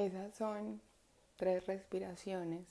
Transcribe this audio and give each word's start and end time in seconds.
Esas 0.00 0.34
son 0.34 0.80
tres 1.36 1.66
respiraciones 1.66 2.64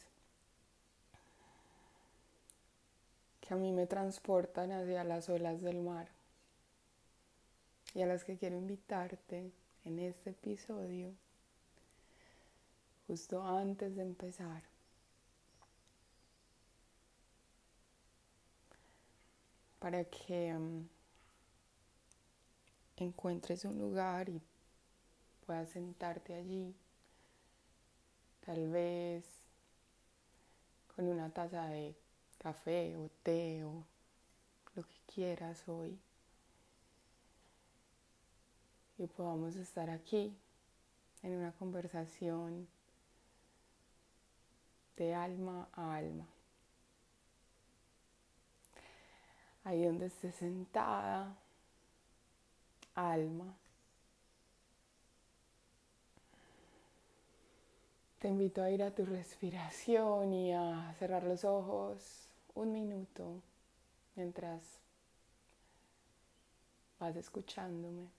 que 3.39 3.53
a 3.53 3.57
mí 3.57 3.71
me 3.71 3.85
transportan 3.85 4.71
hacia 4.71 5.03
las 5.03 5.29
olas 5.29 5.61
del 5.61 5.79
mar 5.79 6.07
y 7.93 8.01
a 8.01 8.07
las 8.07 8.23
que 8.23 8.35
quiero 8.35 8.55
invitarte 8.55 9.51
en 9.85 9.99
este 9.99 10.31
episodio 10.31 11.13
justo 13.05 13.43
antes 13.43 13.95
de 13.95 14.01
empezar. 14.01 14.63
Para 19.77 20.03
que 20.05 20.55
um, 20.55 20.87
encuentres 22.97 23.65
un 23.65 23.77
lugar 23.77 24.29
y 24.29 24.41
puedas 25.45 25.69
sentarte 25.69 26.33
allí, 26.33 26.73
tal 28.49 28.67
vez 28.67 29.23
con 30.95 31.05
una 31.05 31.29
taza 31.29 31.67
de 31.67 31.95
café 32.39 32.97
o 32.97 33.07
té 33.21 33.63
o 33.63 33.85
lo 34.73 34.81
que 34.81 34.95
quieras 35.13 35.67
hoy. 35.67 35.95
Y 38.97 39.05
podamos 39.05 39.55
estar 39.55 39.91
aquí 39.91 40.35
en 41.21 41.37
una 41.37 41.51
conversación 41.51 42.67
de 44.97 45.13
alma 45.13 45.69
a 45.73 45.97
alma. 45.97 46.25
Ahí 49.63 49.85
donde 49.85 50.07
estés 50.07 50.33
sentada, 50.33 51.37
alma. 52.95 53.53
Te 58.19 58.27
invito 58.27 58.61
a 58.61 58.69
ir 58.69 58.83
a 58.83 58.91
tu 58.91 59.05
respiración 59.05 60.33
y 60.33 60.53
a 60.53 60.93
cerrar 60.99 61.23
los 61.23 61.45
ojos 61.45 62.27
un 62.53 62.73
minuto 62.73 63.41
mientras 64.13 64.61
vas 66.99 67.15
escuchándome. 67.15 68.09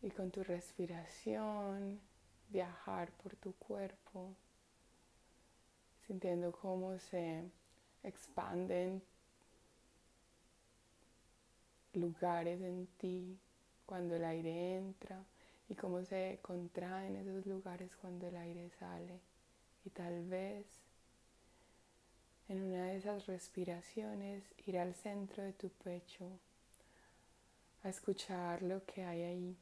Y 0.00 0.10
con 0.10 0.30
tu 0.30 0.42
respiración 0.42 2.00
viajar 2.48 3.12
por 3.12 3.36
tu 3.36 3.52
cuerpo, 3.56 4.34
sintiendo 6.06 6.50
cómo 6.50 6.98
se 6.98 7.44
expanden 8.02 9.02
lugares 11.92 12.62
en 12.62 12.86
ti 12.96 13.38
cuando 13.84 14.16
el 14.16 14.24
aire 14.24 14.76
entra 14.78 15.22
y 15.70 15.74
cómo 15.74 16.04
se 16.04 16.38
contraen 16.42 17.16
esos 17.16 17.46
lugares 17.46 17.90
cuando 17.96 18.28
el 18.28 18.36
aire 18.36 18.68
sale. 18.78 19.18
Y 19.86 19.90
tal 19.90 20.26
vez 20.26 20.66
en 22.48 22.62
una 22.62 22.88
de 22.88 22.98
esas 22.98 23.26
respiraciones 23.26 24.44
ir 24.66 24.78
al 24.78 24.94
centro 24.94 25.42
de 25.42 25.54
tu 25.54 25.70
pecho 25.70 26.28
a 27.82 27.88
escuchar 27.88 28.62
lo 28.62 28.84
que 28.84 29.02
hay 29.02 29.22
ahí. 29.22 29.56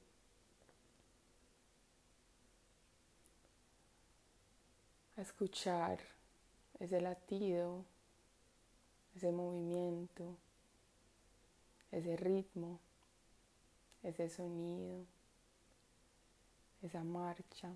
A 5.17 5.23
escuchar 5.23 6.01
ese 6.81 7.01
latido, 7.01 7.85
ese 9.15 9.31
movimiento 9.31 10.37
ese 11.91 12.17
ritmo, 12.17 12.79
ese 14.03 14.29
sonido, 14.29 15.05
esa 16.83 17.03
marcha. 17.03 17.73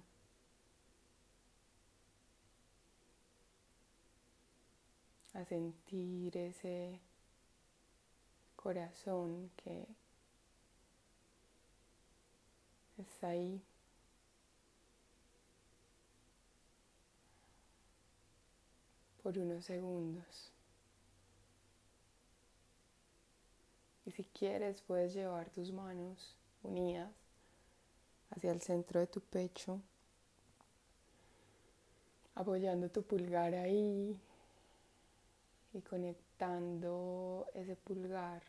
A 5.34 5.44
sentir 5.44 6.36
ese 6.36 7.00
corazón 8.56 9.50
que 9.56 9.86
está 12.98 13.28
ahí. 13.28 13.62
por 19.22 19.38
unos 19.38 19.64
segundos. 19.64 20.50
Y 24.04 24.10
si 24.10 24.24
quieres 24.24 24.82
puedes 24.82 25.14
llevar 25.14 25.48
tus 25.50 25.70
manos 25.70 26.36
unidas 26.64 27.22
hacia 28.34 28.53
el 28.53 28.60
centro 28.60 29.00
de 29.00 29.06
tu 29.06 29.20
pecho, 29.20 29.81
apoyando 32.34 32.88
tu 32.91 33.03
pulgar 33.03 33.54
ahí 33.54 34.19
y 35.75 35.81
conectando 35.82 37.47
ese 37.54 37.76
pulgar 37.76 38.42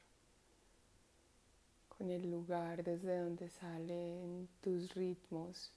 con 1.98 2.10
el 2.10 2.30
lugar 2.32 2.84
desde 2.84 3.20
donde 3.20 3.50
salen 3.50 4.48
tus 4.62 4.94
ritmos. 4.94 5.72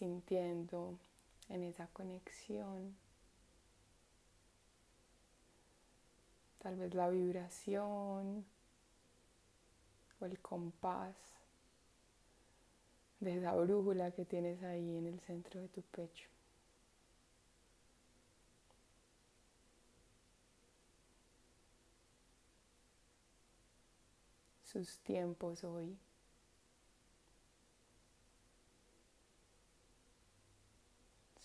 sintiendo 0.00 0.98
en 1.50 1.62
esa 1.62 1.86
conexión. 1.88 2.96
Tal 6.62 6.76
vez 6.76 6.94
la 6.94 7.08
vibración 7.08 8.44
o 10.20 10.24
el 10.24 10.38
compás 10.40 11.16
de 13.18 13.38
esa 13.38 13.54
brújula 13.54 14.10
que 14.10 14.24
tienes 14.24 14.62
ahí 14.62 14.96
en 14.96 15.06
el 15.06 15.20
centro 15.20 15.60
de 15.60 15.68
tu 15.68 15.82
pecho. 15.82 16.28
Sus 24.62 24.98
tiempos 25.00 25.64
hoy. 25.64 25.98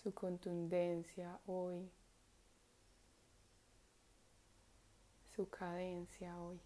su 0.06 0.14
contundencia 0.14 1.36
hoy, 1.48 1.90
su 5.36 5.48
cadencia 5.50 6.34
hoy. 6.38 6.58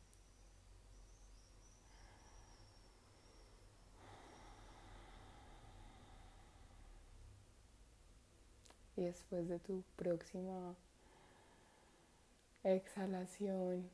Y 8.97 9.05
después 9.05 9.49
de 9.49 9.59
tu 9.59 9.83
próxima 9.97 10.77
exhalación, 12.63 13.91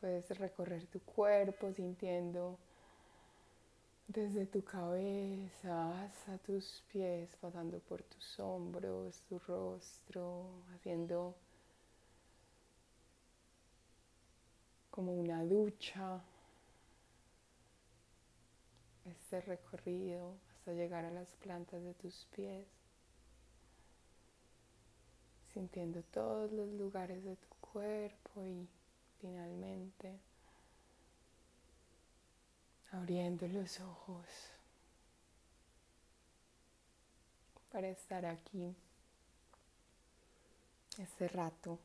puedes 0.00 0.30
recorrer 0.38 0.86
tu 0.86 1.00
cuerpo 1.00 1.72
sintiendo 1.72 2.58
desde 4.12 4.44
tu 4.44 4.64
cabeza 4.64 6.02
hasta 6.02 6.36
tus 6.38 6.82
pies, 6.92 7.36
pasando 7.40 7.78
por 7.78 8.02
tus 8.02 8.40
hombros, 8.40 9.20
tu 9.28 9.38
rostro, 9.38 10.64
haciendo 10.74 11.36
como 14.90 15.12
una 15.12 15.44
ducha 15.44 16.20
este 19.04 19.40
recorrido 19.42 20.34
hasta 20.56 20.72
llegar 20.72 21.04
a 21.04 21.12
las 21.12 21.28
plantas 21.36 21.80
de 21.84 21.94
tus 21.94 22.26
pies, 22.34 22.66
sintiendo 25.54 26.02
todos 26.02 26.50
los 26.50 26.68
lugares 26.72 27.22
de 27.22 27.36
tu 27.36 27.48
cuerpo 27.60 28.44
y 28.44 28.68
finalmente 29.20 30.18
abriendo 32.92 33.46
los 33.48 33.80
ojos 33.80 34.26
para 37.70 37.88
estar 37.88 38.26
aquí 38.26 38.74
este 40.98 41.28
rato 41.28 41.78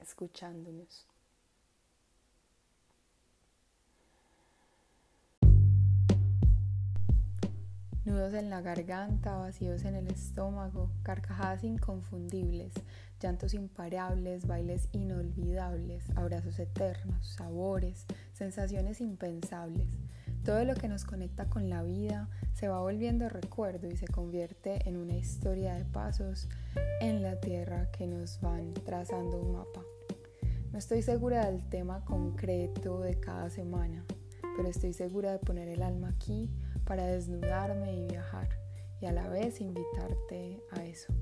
escuchándonos. 0.00 1.06
Nudos 8.04 8.32
en 8.32 8.48
la 8.48 8.62
garganta, 8.62 9.36
vacíos 9.36 9.84
en 9.84 9.94
el 9.94 10.06
estómago, 10.06 10.90
carcajadas 11.02 11.62
inconfundibles, 11.62 12.72
llantos 13.20 13.52
imparables, 13.52 14.46
bailes 14.46 14.88
inolvidables, 14.92 16.08
abrazos 16.16 16.58
eternos, 16.58 17.26
sabores, 17.26 18.06
sensaciones 18.38 19.00
impensables. 19.00 19.88
Todo 20.44 20.64
lo 20.64 20.74
que 20.74 20.88
nos 20.88 21.04
conecta 21.04 21.50
con 21.50 21.68
la 21.68 21.82
vida 21.82 22.30
se 22.54 22.68
va 22.68 22.80
volviendo 22.80 23.28
recuerdo 23.28 23.88
y 23.88 23.96
se 23.96 24.06
convierte 24.06 24.88
en 24.88 24.96
una 24.96 25.16
historia 25.16 25.74
de 25.74 25.84
pasos 25.84 26.48
en 27.00 27.22
la 27.22 27.40
tierra 27.40 27.90
que 27.90 28.06
nos 28.06 28.40
van 28.40 28.72
trazando 28.74 29.40
un 29.40 29.52
mapa. 29.52 29.82
No 30.72 30.78
estoy 30.78 31.02
segura 31.02 31.50
del 31.50 31.68
tema 31.68 32.04
concreto 32.04 33.00
de 33.00 33.18
cada 33.18 33.50
semana, 33.50 34.04
pero 34.56 34.68
estoy 34.68 34.92
segura 34.92 35.32
de 35.32 35.38
poner 35.38 35.68
el 35.68 35.82
alma 35.82 36.10
aquí 36.10 36.48
para 36.84 37.04
desnudarme 37.06 37.92
y 37.94 38.06
viajar 38.06 38.48
y 39.00 39.06
a 39.06 39.12
la 39.12 39.28
vez 39.28 39.60
invitarte 39.60 40.62
a 40.70 40.84
eso, 40.84 41.12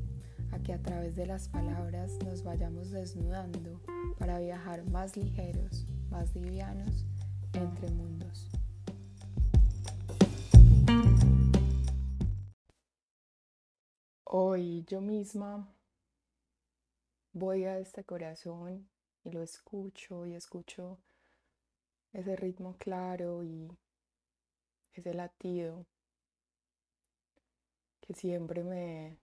a 0.53 0.59
que 0.59 0.73
a 0.73 0.83
través 0.83 1.17
de 1.17 1.27
las 1.27 1.49
palabras 1.49 2.19
nos 2.25 2.43
vayamos 2.43 2.91
desnudando 2.91 3.81
para 4.19 4.39
viajar 4.39 4.89
más 4.89 5.17
ligeros, 5.17 5.87
más 6.17 6.35
livianos 6.35 7.05
entre 7.53 7.91
mundos. 7.91 8.49
Hoy 14.25 14.83
yo 14.87 15.03
misma 15.03 15.69
voy 17.35 17.65
a 17.65 17.79
este 17.79 18.03
corazón 18.05 18.89
y 19.25 19.31
lo 19.31 19.43
escucho 19.43 20.25
y 20.25 20.33
escucho 20.35 20.99
ese 22.15 22.35
ritmo 22.35 22.77
claro 22.79 23.45
y 23.45 23.69
ese 24.95 25.13
latido 25.13 25.85
que 28.01 28.15
siempre 28.15 28.65
me, 28.65 29.19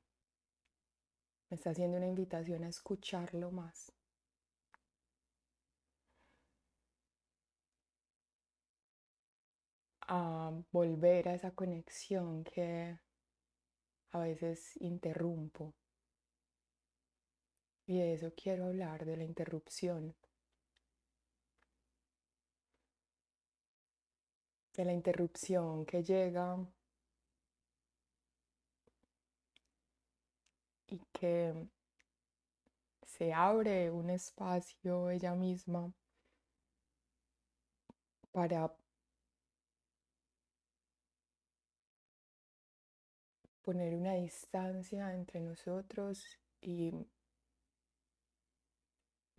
me 1.49 1.55
está 1.55 1.71
haciendo 1.71 1.97
una 1.97 2.07
invitación 2.07 2.63
a 2.63 2.69
escucharlo 2.69 3.49
más. 3.49 3.92
A 10.07 10.51
volver 10.71 11.29
a 11.29 11.35
esa 11.35 11.51
conexión 11.51 12.44
que 12.44 12.97
a 14.11 14.19
veces 14.19 14.77
interrumpo. 14.81 15.73
Y 17.85 18.00
de 18.00 18.13
eso 18.13 18.31
quiero 18.35 18.65
hablar, 18.65 19.05
de 19.05 19.17
la 19.17 19.23
interrupción. 19.23 20.15
De 24.75 24.85
la 24.85 24.94
interrupción 24.94 25.85
que 25.85 26.03
llega 26.03 26.57
y 30.88 31.00
que 31.11 31.53
se 33.05 33.33
abre 33.33 33.91
un 33.91 34.09
espacio 34.09 35.09
ella 35.09 35.35
misma 35.35 35.91
para 38.31 38.73
poner 43.63 43.95
una 43.95 44.13
distancia 44.15 45.13
entre 45.13 45.39
nosotros 45.39 46.24
y 46.62 46.94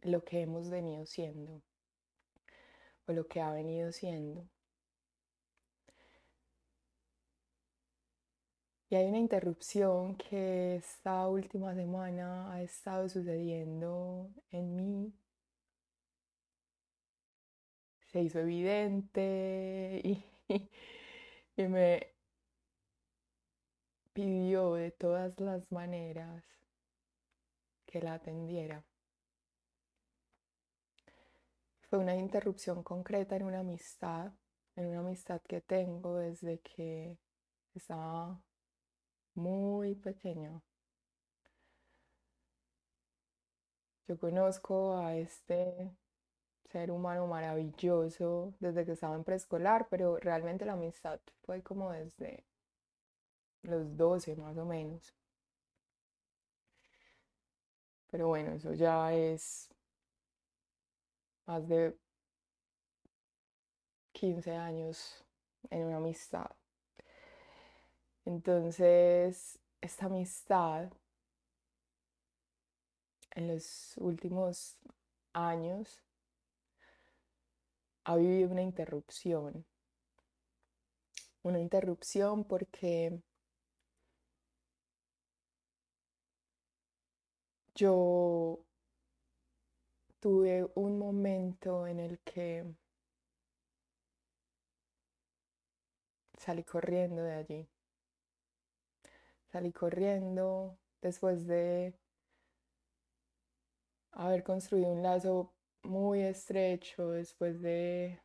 lo 0.03 0.25
que 0.25 0.41
hemos 0.43 0.71
venido 0.71 1.07
siendo 1.07 1.63
o 3.07 3.13
lo 3.13 3.27
que 3.27 3.41
ha 3.41 3.51
venido 3.53 3.93
siendo. 3.93 4.49
Y 8.91 8.97
hay 8.97 9.07
una 9.07 9.19
interrupción 9.19 10.17
que 10.17 10.77
esta 10.77 11.27
última 11.29 11.75
semana 11.75 12.53
ha 12.53 12.63
estado 12.63 13.09
sucediendo 13.09 14.31
en 14.51 14.77
mí. 14.77 15.13
Se 18.07 18.23
hizo 18.23 18.39
evidente 18.39 20.01
y, 21.57 21.63
me 21.69 22.14
de 24.55 24.93
todas 24.93 25.39
las 25.41 25.73
maneras 25.73 26.45
que 27.87 28.01
la 28.01 28.15
atendiera. 28.15 28.85
Fue 31.91 31.99
una 31.99 32.15
interrupción 32.15 32.85
concreta 32.85 33.35
en 33.35 33.43
una 33.43 33.61
amistad, 33.61 34.33
en 34.77 34.87
una 34.87 35.01
amistad 35.01 35.41
que 35.43 35.61
tengo 35.61 36.17
desde 36.17 36.61
que 36.61 37.19
estaba 37.75 38.41
muy 39.35 39.97
pequeño. 39.97 40.63
Yo 44.07 44.19
conozco 44.19 44.97
a 44.97 45.17
este 45.17 45.97
ser 46.71 46.93
humano 46.93 47.27
maravilloso 47.27 48.55
desde 48.61 48.85
que 48.85 48.93
estaba 48.93 49.17
en 49.17 49.25
preescolar, 49.25 49.89
pero 49.91 50.17
realmente 50.19 50.65
la 50.65 50.75
amistad 50.75 51.19
fue 51.43 51.63
como 51.63 51.91
desde 51.91 52.45
los 53.65 53.97
12 53.97 54.37
más 54.37 54.57
o 54.57 54.65
menos. 54.65 55.15
Pero 58.11 58.29
bueno, 58.29 58.53
eso 58.53 58.73
ya 58.75 59.13
es 59.13 59.69
más 61.47 61.67
de 61.67 61.99
15 64.13 64.53
años 64.53 65.25
en 65.71 65.87
una 65.87 65.97
amistad. 65.97 66.51
Entonces, 68.25 69.59
esta 69.81 70.07
amistad 70.07 70.93
en 73.33 73.49
los 73.49 73.97
últimos 73.99 74.79
años 75.33 76.01
ha 78.05 78.17
vivido 78.17 78.51
una 78.51 78.63
interrupción. 78.63 79.65
Una 81.43 81.59
interrupción 81.59 82.45
porque 82.45 83.21
yo 87.75 88.65
tuve 90.21 90.71
un 90.75 90.99
momento 90.99 91.87
en 91.87 92.01
el 92.01 92.19
que 92.21 92.65
salí 96.39 96.63
corriendo 96.65 97.23
de 97.23 97.35
allí. 97.35 97.69
Salí 99.51 99.73
corriendo 99.73 100.79
después 101.01 101.47
de 101.47 101.95
haber 104.13 104.43
construido 104.43 104.89
un 104.89 105.03
lazo 105.03 105.53
muy 105.83 106.23
estrecho, 106.23 107.11
después 107.11 107.61
de 107.61 108.21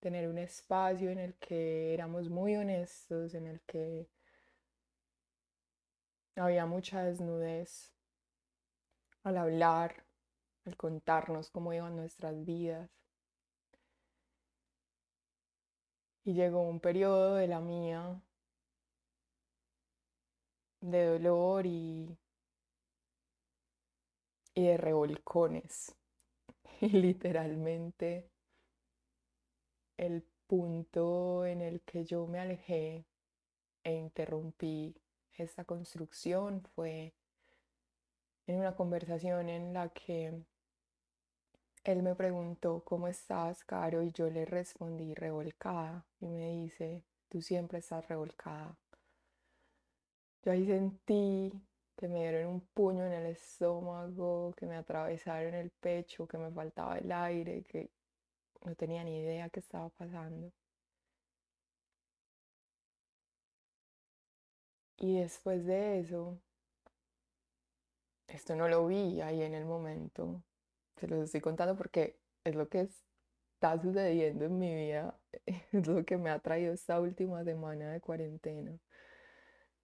tener 0.00 0.28
un 0.28 0.38
espacio 0.38 1.10
en 1.10 1.18
el 1.18 1.34
que 1.34 1.94
éramos 1.94 2.28
muy 2.28 2.56
honestos, 2.56 3.34
en 3.34 3.46
el 3.46 3.60
que 3.62 4.08
había 6.36 6.66
mucha 6.66 7.02
desnudez 7.02 7.92
al 9.24 9.36
hablar, 9.36 10.04
al 10.64 10.76
contarnos 10.76 11.50
cómo 11.50 11.72
iban 11.72 11.96
nuestras 11.96 12.44
vidas. 12.44 12.90
Y 16.24 16.34
llegó 16.34 16.62
un 16.62 16.80
periodo 16.80 17.34
de 17.34 17.48
la 17.48 17.60
mía 17.60 18.20
de 20.80 21.06
dolor 21.06 21.66
y, 21.66 22.16
y 24.54 24.66
de 24.66 24.76
revolcones. 24.76 25.94
Y 26.80 26.88
literalmente 26.88 28.28
el 29.96 30.24
punto 30.48 31.46
en 31.46 31.60
el 31.60 31.80
que 31.82 32.04
yo 32.04 32.26
me 32.26 32.40
alejé 32.40 33.06
e 33.84 33.94
interrumpí 33.94 34.94
esta 35.36 35.64
construcción 35.64 36.62
fue 36.74 37.14
en 38.46 38.58
una 38.58 38.74
conversación 38.74 39.48
en 39.48 39.72
la 39.72 39.88
que 39.90 40.42
él 41.84 42.02
me 42.02 42.14
preguntó, 42.14 42.82
¿cómo 42.84 43.08
estás, 43.08 43.64
Caro? 43.64 44.02
Y 44.02 44.12
yo 44.12 44.30
le 44.30 44.44
respondí 44.44 45.14
revolcada 45.14 46.06
y 46.20 46.26
me 46.26 46.50
dice, 46.50 47.02
tú 47.28 47.42
siempre 47.42 47.78
estás 47.80 48.06
revolcada. 48.08 48.76
Yo 50.44 50.52
ahí 50.52 50.66
sentí 50.66 51.52
que 51.96 52.08
me 52.08 52.20
dieron 52.20 52.54
un 52.54 52.60
puño 52.60 53.04
en 53.06 53.12
el 53.12 53.26
estómago, 53.26 54.52
que 54.56 54.66
me 54.66 54.76
atravesaron 54.76 55.54
el 55.54 55.70
pecho, 55.70 56.26
que 56.26 56.38
me 56.38 56.50
faltaba 56.50 56.98
el 56.98 57.10
aire, 57.12 57.62
que 57.64 57.90
no 58.64 58.74
tenía 58.74 59.04
ni 59.04 59.18
idea 59.18 59.48
qué 59.50 59.60
estaba 59.60 59.88
pasando. 59.90 60.52
Y 65.02 65.18
después 65.18 65.66
de 65.66 65.98
eso, 65.98 66.40
esto 68.28 68.56
no 68.56 68.68
lo 68.68 68.86
vi 68.86 69.20
ahí 69.20 69.42
en 69.42 69.54
el 69.54 69.64
momento. 69.64 70.42
Se 70.96 71.08
lo 71.08 71.22
estoy 71.22 71.40
contando 71.40 71.76
porque 71.76 72.18
es 72.44 72.54
lo 72.54 72.68
que 72.68 72.82
está 72.82 73.80
sucediendo 73.82 74.44
en 74.46 74.58
mi 74.58 74.74
vida. 74.74 75.18
Es 75.72 75.86
lo 75.88 76.04
que 76.04 76.16
me 76.18 76.30
ha 76.30 76.38
traído 76.38 76.72
esta 76.74 77.00
última 77.00 77.44
semana 77.44 77.92
de 77.92 78.00
cuarentena. 78.00 78.78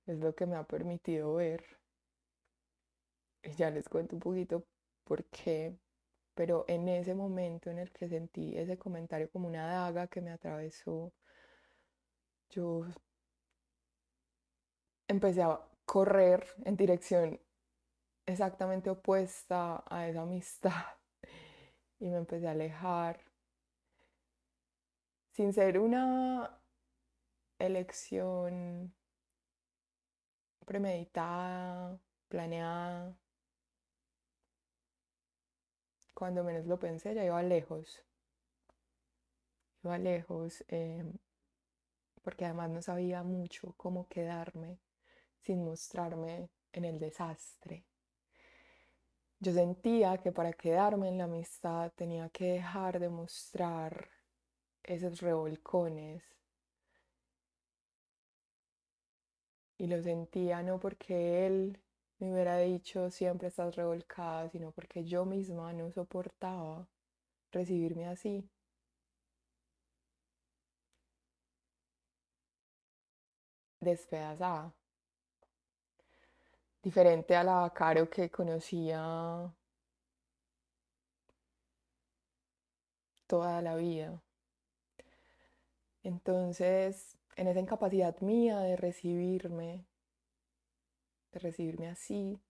Es 0.06 0.18
lo 0.18 0.34
que 0.34 0.44
me 0.44 0.56
ha 0.56 0.64
permitido 0.66 1.34
ver. 1.36 1.62
Y 3.42 3.50
ya 3.56 3.70
les 3.70 3.88
cuento 3.88 4.14
un 4.14 4.20
poquito 4.20 4.64
por 5.04 5.24
qué. 5.26 5.76
pero 6.34 6.64
en 6.68 6.88
ese 6.88 7.14
momento 7.14 7.70
en 7.70 7.78
el 7.80 7.92
que 7.92 8.08
sentí 8.08 8.56
ese 8.58 8.78
comentario 8.78 9.30
como 9.30 9.48
una 9.48 9.66
daga 9.66 10.08
que 10.08 10.20
me 10.22 10.30
atravesó, 10.32 11.12
yo 12.50 12.84
empecé 15.08 15.42
a 15.42 15.60
correr 15.86 16.46
en 16.64 16.76
dirección 16.76 17.40
exactamente 18.26 18.90
opuesta 18.90 19.82
a 19.88 20.06
esa 20.06 20.22
amistad 20.22 20.84
y 21.98 22.08
me 22.08 22.18
empecé 22.18 22.46
a 22.46 22.52
alejar 22.52 23.20
sin 25.32 25.52
ser 25.52 25.78
una 25.78 26.60
elección 27.58 28.94
premeditada, 30.66 31.98
planeada. 32.28 33.16
Cuando 36.14 36.44
menos 36.44 36.66
lo 36.66 36.78
pensé, 36.78 37.14
ya 37.14 37.24
iba 37.24 37.42
lejos. 37.42 38.04
Iba 39.84 39.96
lejos 39.96 40.64
em, 40.68 41.16
porque 42.22 42.44
además 42.44 42.70
no 42.70 42.82
sabía 42.82 43.22
mucho 43.22 43.74
cómo 43.76 44.08
quedarme 44.08 44.78
sin 45.48 45.64
mostrarme 45.64 46.50
en 46.72 46.84
el 46.84 46.98
desastre. 46.98 47.86
Yo 49.40 49.50
sentía 49.54 50.18
que 50.18 50.30
para 50.30 50.52
quedarme 50.52 51.08
en 51.08 51.16
la 51.16 51.24
amistad 51.24 51.90
tenía 51.96 52.28
que 52.28 52.52
dejar 52.52 53.00
de 53.00 53.08
mostrar 53.08 54.10
esos 54.82 55.22
revolcones. 55.22 56.22
Y 59.78 59.86
lo 59.86 60.02
sentía 60.02 60.62
no 60.62 60.78
porque 60.78 61.46
él 61.46 61.80
me 62.18 62.30
hubiera 62.30 62.58
dicho 62.58 63.10
siempre 63.10 63.48
estás 63.48 63.74
revolcada, 63.74 64.50
sino 64.50 64.70
porque 64.72 65.02
yo 65.04 65.24
misma 65.24 65.72
no 65.72 65.90
soportaba 65.90 66.86
recibirme 67.52 68.06
así. 68.06 68.50
Despedazada 73.80 74.77
diferente 76.82 77.36
a 77.36 77.44
la 77.44 77.72
Caro 77.74 78.08
que 78.08 78.30
conocía 78.30 79.52
toda 83.26 83.62
la 83.62 83.76
vida. 83.76 84.22
Entonces, 86.02 87.18
en 87.36 87.48
esa 87.48 87.60
incapacidad 87.60 88.20
mía 88.20 88.58
de 88.60 88.76
recibirme, 88.76 89.86
de 91.32 91.38
recibirme 91.38 91.88
así, 91.88 92.40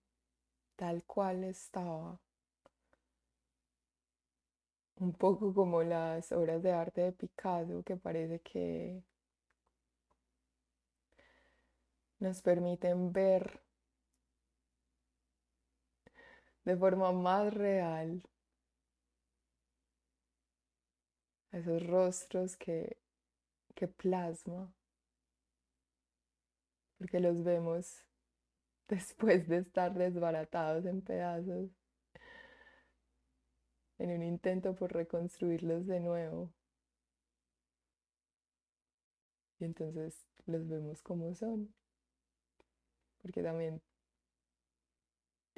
tal 0.75 1.03
cual 1.03 1.43
estaba, 1.43 2.19
un 4.95 5.13
poco 5.13 5.53
como 5.53 5.83
las 5.83 6.31
obras 6.31 6.61
de 6.63 6.71
arte 6.71 7.01
de 7.01 7.11
Picasso, 7.11 7.83
que 7.83 7.97
parece 7.97 8.39
que 8.41 9.03
nos 12.19 12.41
permiten 12.41 13.11
ver 13.13 13.61
de 16.69 16.77
forma 16.77 17.11
más 17.11 17.51
real. 17.51 18.21
Esos 21.51 21.81
rostros 21.87 22.55
que, 22.55 22.97
que 23.73 23.87
plasma, 23.87 24.71
porque 26.99 27.19
los 27.19 27.43
vemos 27.43 28.05
después 28.87 29.47
de 29.47 29.57
estar 29.57 29.95
desbaratados 29.95 30.85
en 30.85 31.01
pedazos, 31.01 31.71
en 33.97 34.11
un 34.11 34.21
intento 34.21 34.75
por 34.75 34.93
reconstruirlos 34.93 35.87
de 35.87 35.99
nuevo. 35.99 36.53
Y 39.57 39.65
entonces 39.65 40.27
los 40.45 40.67
vemos 40.67 41.01
como 41.01 41.33
son, 41.33 41.73
porque 43.23 43.41
también 43.41 43.81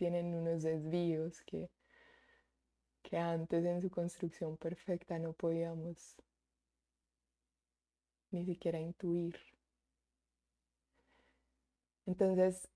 tienen 0.02 0.34
unos 0.34 0.64
desvíos 0.64 1.42
que, 1.42 1.70
que 3.04 3.18
antes 3.20 3.64
en 3.64 3.84
su 3.84 3.92
construcción 3.92 4.58
perfecta 4.58 5.20
no 5.20 5.32
podíamos 5.34 6.16
ni 8.32 8.44
siquiera 8.44 8.80
intuir. 8.80 9.40
Entonces, 12.08 12.68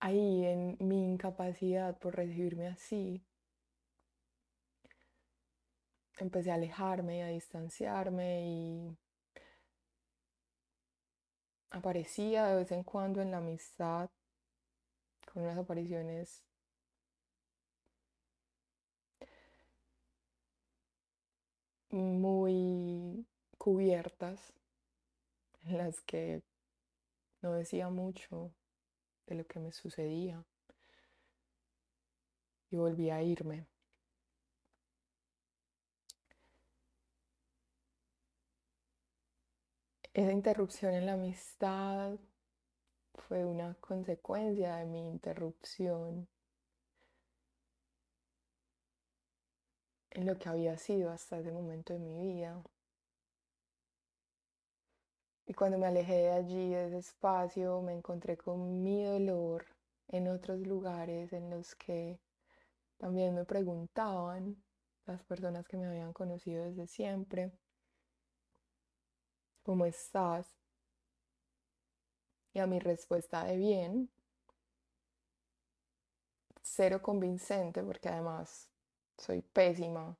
ahí 0.00 0.44
en 0.44 0.76
mi 0.80 1.02
incapacidad 1.02 1.98
por 1.98 2.14
recibirme 2.16 2.66
así, 2.66 3.24
empecé 6.18 6.50
a 6.50 6.56
alejarme 6.56 7.16
y 7.16 7.20
a 7.22 7.28
distanciarme 7.28 8.46
y 8.46 8.98
aparecía 11.70 12.44
de 12.48 12.56
vez 12.56 12.70
en 12.70 12.82
cuando 12.82 13.22
en 13.22 13.30
la 13.30 13.38
amistad 13.38 14.10
con 15.34 15.42
unas 15.42 15.58
apariciones 15.58 16.44
muy 21.90 23.26
cubiertas, 23.58 24.52
en 25.64 25.78
las 25.78 26.00
que 26.02 26.42
no 27.42 27.52
decía 27.52 27.90
mucho 27.90 28.54
de 29.26 29.34
lo 29.34 29.46
que 29.46 29.58
me 29.58 29.72
sucedía 29.72 30.44
y 32.70 32.76
volví 32.76 33.10
a 33.10 33.22
irme. 33.22 33.66
Esa 40.12 40.30
interrupción 40.30 40.94
en 40.94 41.06
la 41.06 41.14
amistad 41.14 42.18
fue 43.14 43.44
una 43.44 43.74
consecuencia 43.80 44.76
de 44.76 44.86
mi 44.86 45.08
interrupción 45.08 46.28
en 50.10 50.26
lo 50.26 50.38
que 50.38 50.48
había 50.48 50.78
sido 50.78 51.10
hasta 51.10 51.38
ese 51.38 51.52
momento 51.52 51.92
de 51.92 51.98
mi 51.98 52.18
vida. 52.18 52.62
Y 55.46 55.54
cuando 55.54 55.78
me 55.78 55.86
alejé 55.86 56.14
de 56.14 56.30
allí, 56.32 56.70
de 56.70 56.86
ese 56.86 56.98
espacio, 56.98 57.82
me 57.82 57.92
encontré 57.92 58.36
con 58.36 58.82
mi 58.82 59.04
dolor 59.04 59.66
en 60.08 60.28
otros 60.28 60.60
lugares 60.60 61.32
en 61.32 61.50
los 61.50 61.74
que 61.74 62.18
también 62.98 63.34
me 63.34 63.44
preguntaban 63.44 64.56
las 65.06 65.22
personas 65.24 65.66
que 65.66 65.76
me 65.76 65.86
habían 65.86 66.12
conocido 66.12 66.64
desde 66.64 66.86
siempre, 66.86 67.52
¿cómo 69.62 69.84
estás? 69.84 70.63
Y 72.54 72.58
a 72.60 72.66
mi 72.66 72.78
respuesta 72.78 73.44
de 73.44 73.58
bien, 73.58 74.08
cero 76.62 77.00
convincente, 77.00 77.80
porque 77.84 78.08
además 78.08 78.68
soy 79.18 79.40
pésima 79.40 80.16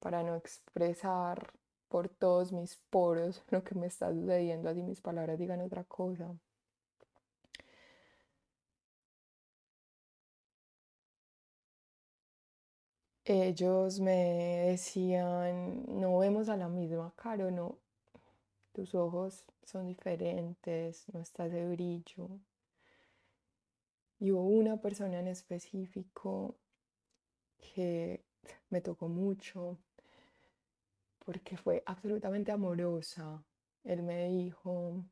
para 0.00 0.22
no 0.22 0.36
expresar 0.36 1.52
por 1.88 2.08
todos 2.10 2.52
mis 2.52 2.76
poros 2.90 3.42
lo 3.50 3.64
que 3.64 3.74
me 3.74 3.86
está 3.86 4.12
sucediendo, 4.12 4.68
así 4.70 4.82
mis 4.82 5.00
palabras 5.00 5.38
digan 5.38 5.60
otra 5.62 5.84
cosa. 5.84 6.34
Ellos 13.24 13.98
me 14.00 14.12
decían, 14.70 15.84
no 16.00 16.18
vemos 16.18 16.48
a 16.48 16.56
la 16.56 16.68
misma 16.68 17.12
cara, 17.16 17.50
no, 17.50 17.78
tus 18.72 18.94
ojos 18.94 19.44
son 19.62 19.86
diferentes, 19.86 21.06
no 21.12 21.20
estás 21.20 21.52
de 21.52 21.68
brillo. 21.68 22.40
Y 24.18 24.30
hubo 24.32 24.42
una 24.42 24.80
persona 24.80 25.20
en 25.20 25.28
específico 25.28 26.56
que 27.58 28.24
me 28.70 28.80
tocó 28.80 29.08
mucho 29.08 29.78
porque 31.24 31.56
fue 31.56 31.82
absolutamente 31.86 32.52
amorosa. 32.52 33.44
Él 33.84 34.02
me 34.02 34.28
dijo, 34.28 35.04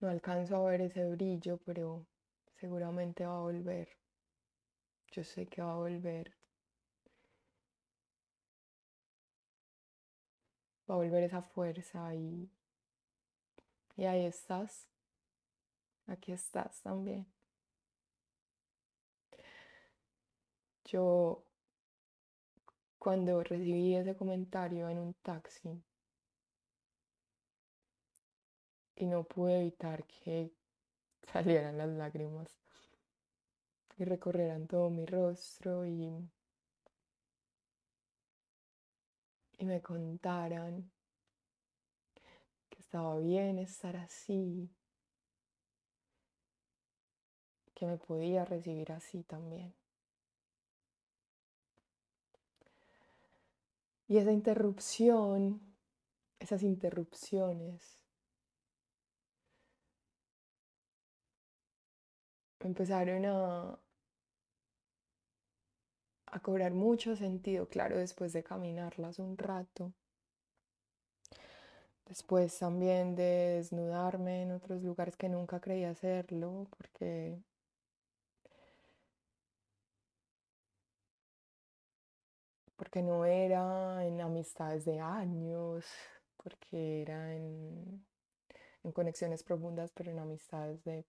no 0.00 0.08
alcanzo 0.08 0.56
a 0.56 0.70
ver 0.70 0.82
ese 0.82 1.08
brillo, 1.08 1.58
pero 1.64 2.06
seguramente 2.56 3.26
va 3.26 3.36
a 3.36 3.42
volver. 3.42 3.88
Yo 5.12 5.24
sé 5.24 5.46
que 5.46 5.62
va 5.62 5.72
a 5.72 5.78
volver. 5.78 6.34
Va 10.88 10.94
a 10.94 10.98
volver 10.98 11.22
esa 11.24 11.42
fuerza 11.42 12.14
y, 12.14 12.50
y 13.96 14.04
ahí 14.04 14.24
estás. 14.24 14.88
Aquí 16.06 16.32
estás 16.32 16.82
también. 16.82 17.26
Yo 20.84 21.44
cuando 22.98 23.42
recibí 23.42 23.94
ese 23.94 24.16
comentario 24.16 24.88
en 24.88 24.98
un 24.98 25.14
taxi 25.14 25.82
y 28.96 29.06
no 29.06 29.24
pude 29.24 29.60
evitar 29.60 30.04
que 30.04 30.52
salieran 31.32 31.78
las 31.78 31.88
lágrimas. 31.88 32.58
y 33.96 34.04
recorrieran 34.04 34.66
todo 34.66 34.90
mi 34.90 35.06
rostro 35.06 35.86
y, 35.86 36.28
y 39.64 39.66
me 39.66 39.80
contaran 39.80 40.90
que 42.68 42.80
estaba 42.80 43.18
bien 43.18 43.58
estar 43.58 43.96
así, 43.96 44.70
que 47.74 47.86
me 47.86 47.96
podía 47.96 48.44
recibir 48.44 48.92
así 48.92 49.22
también. 49.22 49.74
Y 54.06 54.18
esa 54.18 54.32
interrupción, 54.32 55.62
esas 56.38 56.62
interrupciones, 56.62 58.04
empezaron 62.60 63.24
a, 63.24 63.78
a 66.34 66.40
cobrar 66.40 66.72
mucho 66.74 67.14
sentido, 67.14 67.68
claro, 67.68 67.96
después 67.96 68.32
de 68.32 68.42
caminarlas 68.42 69.20
un 69.20 69.38
rato. 69.38 69.92
Después 72.06 72.58
también 72.58 73.14
de 73.14 73.56
desnudarme 73.56 74.42
en 74.42 74.50
otros 74.50 74.82
lugares 74.82 75.16
que 75.16 75.28
nunca 75.28 75.60
creía 75.60 75.90
hacerlo, 75.90 76.66
porque 76.76 77.38
porque 82.76 83.00
no 83.02 83.24
era 83.24 84.04
en 84.04 84.20
amistades 84.20 84.84
de 84.84 84.98
años, 85.00 85.86
porque 86.36 87.02
era 87.02 87.32
en, 87.34 88.04
en 88.82 88.92
conexiones 88.92 89.44
profundas, 89.44 89.92
pero 89.92 90.10
en 90.10 90.18
amistades 90.18 90.82
de 90.84 91.04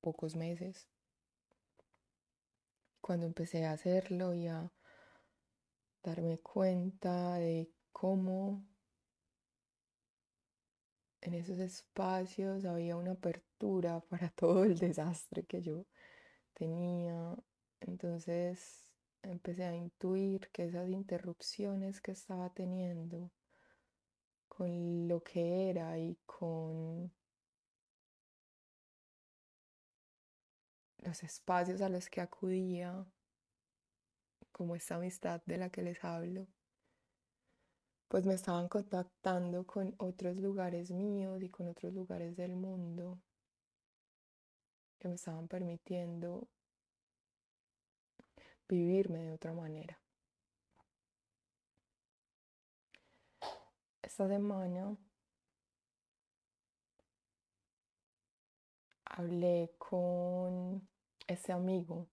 pocos 0.00 0.36
meses. 0.36 0.88
Cuando 3.04 3.26
empecé 3.26 3.66
a 3.66 3.72
hacerlo 3.72 4.32
y 4.32 4.46
a 4.46 4.72
darme 6.02 6.38
cuenta 6.38 7.34
de 7.34 7.70
cómo 7.92 8.64
en 11.20 11.34
esos 11.34 11.58
espacios 11.58 12.64
había 12.64 12.96
una 12.96 13.12
apertura 13.12 14.00
para 14.08 14.30
todo 14.30 14.64
el 14.64 14.78
desastre 14.78 15.44
que 15.44 15.60
yo 15.60 15.84
tenía. 16.54 17.36
Entonces 17.80 18.88
empecé 19.20 19.64
a 19.64 19.76
intuir 19.76 20.48
que 20.50 20.64
esas 20.64 20.88
interrupciones 20.88 22.00
que 22.00 22.12
estaba 22.12 22.54
teniendo 22.54 23.30
con 24.48 25.08
lo 25.08 25.22
que 25.22 25.68
era 25.68 25.98
y 25.98 26.16
con 26.24 27.12
los 31.04 31.22
espacios 31.22 31.80
a 31.82 31.88
los 31.88 32.08
que 32.08 32.20
acudía, 32.20 33.06
como 34.52 34.74
esta 34.74 34.96
amistad 34.96 35.42
de 35.46 35.58
la 35.58 35.70
que 35.70 35.82
les 35.82 36.02
hablo, 36.02 36.46
pues 38.08 38.24
me 38.26 38.34
estaban 38.34 38.68
contactando 38.68 39.66
con 39.66 39.94
otros 39.98 40.36
lugares 40.36 40.90
míos 40.90 41.42
y 41.42 41.50
con 41.50 41.68
otros 41.68 41.92
lugares 41.92 42.36
del 42.36 42.56
mundo 42.56 43.20
que 44.98 45.08
me 45.08 45.14
estaban 45.14 45.48
permitiendo 45.48 46.48
vivirme 48.68 49.18
de 49.24 49.32
otra 49.32 49.52
manera. 49.52 50.00
Esta 54.00 54.28
semana 54.28 54.96
hablé 59.06 59.74
con 59.78 60.88
ese 61.26 61.52
amigo 61.52 62.08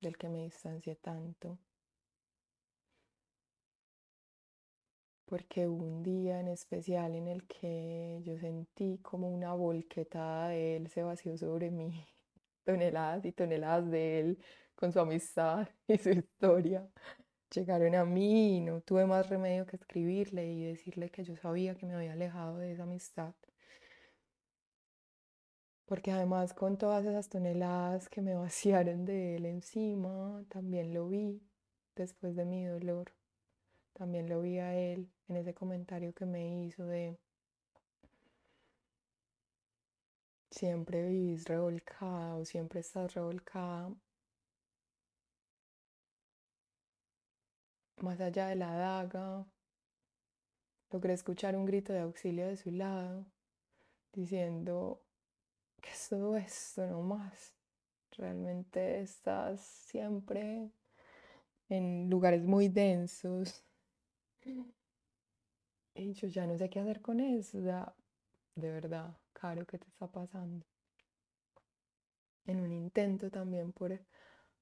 del 0.00 0.16
que 0.16 0.28
me 0.28 0.44
distancié 0.44 0.96
tanto. 0.96 1.58
Porque 5.26 5.68
un 5.68 6.02
día 6.02 6.40
en 6.40 6.48
especial 6.48 7.14
en 7.14 7.28
el 7.28 7.46
que 7.46 8.20
yo 8.24 8.36
sentí 8.38 8.98
como 9.02 9.28
una 9.28 9.52
volquetada 9.54 10.48
de 10.48 10.76
él 10.76 10.88
se 10.88 11.02
vació 11.04 11.36
sobre 11.38 11.70
mí, 11.70 12.04
toneladas 12.64 13.24
y 13.24 13.32
toneladas 13.32 13.90
de 13.90 14.20
él 14.20 14.38
con 14.74 14.92
su 14.92 15.00
amistad 15.00 15.68
y 15.88 15.98
su 15.98 16.10
historia. 16.10 16.88
Llegaron 17.54 17.94
a 17.96 18.04
mí 18.04 18.58
y 18.58 18.60
no 18.60 18.80
tuve 18.80 19.06
más 19.06 19.28
remedio 19.28 19.66
que 19.66 19.76
escribirle 19.76 20.46
y 20.52 20.64
decirle 20.64 21.10
que 21.10 21.24
yo 21.24 21.36
sabía 21.36 21.74
que 21.76 21.86
me 21.86 21.94
había 21.94 22.12
alejado 22.12 22.58
de 22.58 22.72
esa 22.72 22.84
amistad. 22.84 23.34
Porque 25.90 26.12
además 26.12 26.54
con 26.54 26.78
todas 26.78 27.04
esas 27.04 27.28
toneladas 27.28 28.08
que 28.08 28.22
me 28.22 28.34
vaciaron 28.36 29.04
de 29.04 29.34
él 29.34 29.44
encima, 29.44 30.44
también 30.48 30.94
lo 30.94 31.08
vi 31.08 31.42
después 31.96 32.36
de 32.36 32.44
mi 32.44 32.64
dolor. 32.64 33.12
También 33.94 34.28
lo 34.28 34.40
vi 34.40 34.58
a 34.60 34.72
él 34.76 35.10
en 35.26 35.36
ese 35.36 35.52
comentario 35.52 36.12
que 36.12 36.26
me 36.26 36.62
hizo 36.64 36.84
de 36.84 37.18
siempre 40.52 41.08
vivís 41.08 41.44
revolcada 41.46 42.36
o 42.36 42.44
siempre 42.44 42.78
estás 42.78 43.12
revolcada 43.14 43.90
Más 47.96 48.20
allá 48.20 48.46
de 48.46 48.54
la 48.54 48.72
daga, 48.76 49.44
logré 50.92 51.14
escuchar 51.14 51.56
un 51.56 51.66
grito 51.66 51.92
de 51.92 51.98
auxilio 51.98 52.46
de 52.46 52.56
su 52.56 52.70
lado, 52.70 53.26
diciendo, 54.12 55.02
¿qué 55.80 55.90
es 55.90 56.08
todo 56.08 56.36
esto 56.36 56.86
no 56.86 57.02
más? 57.02 57.54
Realmente 58.12 59.00
estás 59.00 59.60
siempre 59.60 60.70
en 61.68 62.10
lugares 62.10 62.42
muy 62.42 62.68
densos. 62.68 63.64
Y 65.94 66.12
yo 66.14 66.28
ya 66.28 66.46
no 66.46 66.56
sé 66.56 66.68
qué 66.68 66.80
hacer 66.80 67.00
con 67.00 67.20
eso. 67.20 67.58
de 67.58 68.70
verdad, 68.70 69.16
Caro, 69.32 69.66
¿qué 69.66 69.78
te 69.78 69.86
está 69.86 70.06
pasando? 70.06 70.66
En 72.46 72.60
un 72.60 72.72
intento 72.72 73.30
también 73.30 73.72
por 73.72 73.98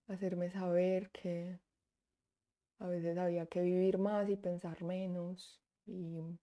hacerme 0.08 0.50
saber 0.50 1.10
que 1.10 1.58
a 2.78 2.86
veces 2.86 3.16
había 3.18 3.46
que 3.46 3.62
vivir 3.62 3.98
más 3.98 4.28
y 4.28 4.36
pensar 4.36 4.82
menos 4.82 5.60
y 5.86 6.38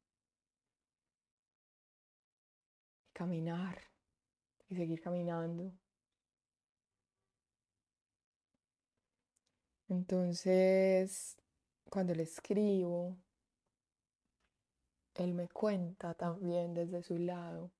caminar 3.14 3.95
y 4.70 4.76
seguir 4.76 5.02
caminando. 5.02 5.72
Entonces, 9.88 11.38
cuando 11.90 12.14
le 12.16 12.24
escribo, 12.24 13.16
él 15.16 15.34
me 15.34 15.48
cuenta 15.48 16.14
también 16.14 16.74
desde 16.74 17.04
su 17.04 17.18
lado 17.18 17.72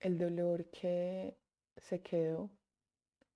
el 0.00 0.18
dolor 0.18 0.64
que 0.70 1.36
se 1.76 2.00
quedó 2.00 2.50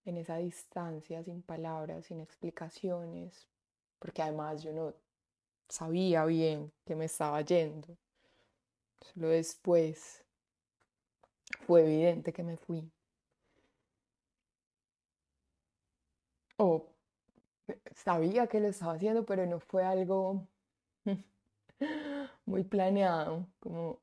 en 0.04 0.16
esa 0.16 0.36
distancia, 0.36 1.22
sin 1.22 1.42
palabras, 1.42 2.06
sin 2.06 2.20
explicaciones, 2.20 3.48
porque 3.98 4.22
además 4.22 4.62
yo 4.62 4.72
no 4.72 4.94
sabía 5.68 6.24
bien 6.24 6.72
que 6.84 6.96
me 6.96 7.04
estaba 7.04 7.40
yendo. 7.42 7.96
Solo 9.02 9.28
después 9.28 10.24
fue 11.66 11.82
evidente 11.82 12.32
que 12.32 12.42
me 12.42 12.56
fui. 12.56 12.90
O 16.58 16.86
sabía 17.94 18.46
que 18.46 18.60
lo 18.60 18.68
estaba 18.68 18.94
haciendo, 18.94 19.24
pero 19.26 19.46
no 19.46 19.60
fue 19.60 19.84
algo 19.84 20.46
muy 22.46 22.64
planeado, 22.64 23.48
como 23.60 24.00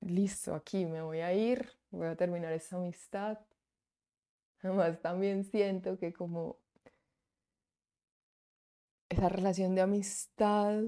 listo, 0.00 0.54
aquí 0.54 0.86
me 0.86 1.02
voy 1.02 1.20
a 1.20 1.32
ir, 1.32 1.72
voy 1.90 2.08
a 2.08 2.16
terminar 2.16 2.52
esta 2.52 2.76
amistad, 2.76 3.38
Además, 4.62 5.00
también 5.00 5.44
siento 5.44 5.98
que 5.98 6.12
como 6.12 6.58
esa 9.08 9.28
relación 9.28 9.74
de 9.74 9.80
amistad 9.80 10.84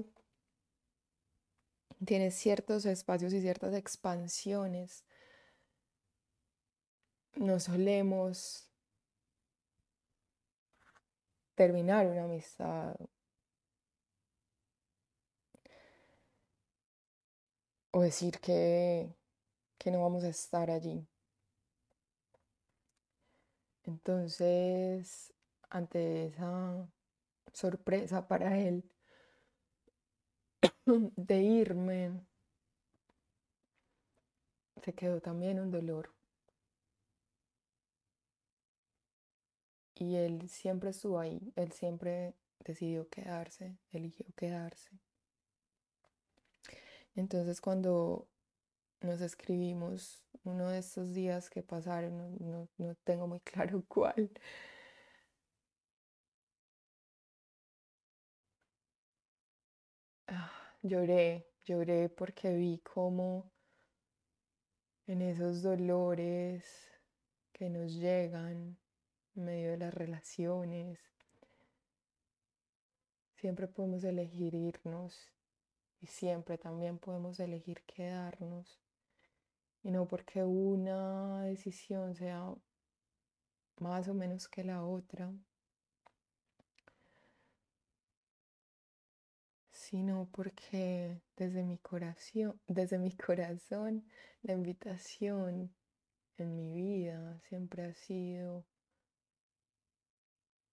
tiene 2.05 2.31
ciertos 2.31 2.85
espacios 2.85 3.33
y 3.33 3.41
ciertas 3.41 3.73
expansiones. 3.73 5.03
No 7.35 7.59
solemos 7.59 8.69
terminar 11.55 12.07
una 12.07 12.23
amistad 12.23 12.95
o 17.91 18.01
decir 18.01 18.39
que, 18.39 19.15
que 19.77 19.91
no 19.91 20.01
vamos 20.01 20.23
a 20.23 20.29
estar 20.29 20.71
allí. 20.71 21.07
Entonces, 23.83 25.33
ante 25.69 26.27
esa 26.27 26.87
sorpresa 27.53 28.27
para 28.27 28.57
él 28.59 28.83
de 30.85 31.41
irme, 31.41 32.11
se 34.81 34.93
quedó 34.93 35.21
también 35.21 35.59
un 35.59 35.71
dolor. 35.71 36.13
Y 39.95 40.15
él 40.15 40.49
siempre 40.49 40.89
estuvo 40.89 41.19
ahí, 41.19 41.53
él 41.55 41.71
siempre 41.71 42.33
decidió 42.59 43.07
quedarse, 43.09 43.77
eligió 43.91 44.25
quedarse. 44.35 44.91
Entonces 47.15 47.61
cuando 47.61 48.27
nos 49.01 49.21
escribimos 49.21 50.23
uno 50.43 50.69
de 50.69 50.79
estos 50.79 51.13
días 51.13 51.49
que 51.49 51.61
pasaron, 51.61 52.17
no, 52.17 52.29
no, 52.39 52.67
no 52.77 52.95
tengo 53.03 53.27
muy 53.27 53.39
claro 53.41 53.83
cuál, 53.87 54.31
ah, 60.33 60.51
lloré, 60.81 61.47
lloré 61.63 62.09
porque 62.09 62.53
vi 62.55 62.79
cómo 62.79 63.51
en 65.07 65.21
esos 65.21 65.61
dolores 65.61 66.63
que 67.51 67.69
nos 67.69 67.93
llegan 67.93 68.77
en 69.35 69.45
medio 69.45 69.71
de 69.71 69.77
las 69.77 69.93
relaciones, 69.93 70.99
siempre 73.35 73.67
podemos 73.67 74.03
elegir 74.03 74.55
irnos 74.55 75.31
y 75.99 76.07
siempre 76.07 76.57
también 76.57 76.97
podemos 76.99 77.39
elegir 77.39 77.81
quedarnos. 77.83 78.79
Y 79.83 79.91
no 79.91 80.07
porque 80.07 80.43
una 80.43 81.43
decisión 81.43 82.15
sea 82.15 82.55
más 83.79 84.07
o 84.07 84.13
menos 84.13 84.47
que 84.47 84.63
la 84.63 84.85
otra, 84.85 85.33
sino 89.93 90.27
porque 90.31 91.21
desde 91.37 91.63
mi 91.63 91.77
corazón, 91.77 92.59
desde 92.65 92.97
mi 92.97 93.11
corazón 93.15 94.03
la 94.41 94.53
invitación 94.53 95.71
en 96.39 96.55
mi 96.55 96.73
vida 96.73 97.39
siempre 97.47 97.83
ha 97.83 97.93
sido 97.93 98.65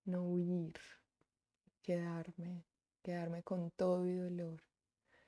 no 0.06 0.22
huir, 0.22 0.72
quedarme, 1.82 2.64
quedarme 3.02 3.42
con 3.42 3.70
todo 3.72 4.06
y 4.06 4.14
dolor 4.14 4.62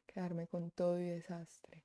quedarme 0.07 0.47
con 0.47 0.71
todo 0.71 0.99
y 0.99 1.05
desastre. 1.05 1.83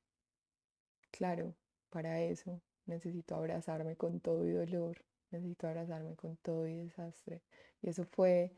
Claro, 1.12 1.56
para 1.90 2.22
eso 2.22 2.62
necesito 2.86 3.36
abrazarme 3.36 3.98
con 3.98 4.22
todo 4.22 4.48
y 4.48 4.52
dolor, 4.52 5.04
necesito 5.32 5.68
abrazarme 5.68 6.16
con 6.16 6.38
todo 6.38 6.68
y 6.68 6.76
desastre. 6.76 7.42
Y 7.82 7.90
eso 7.90 8.06
fue 8.06 8.54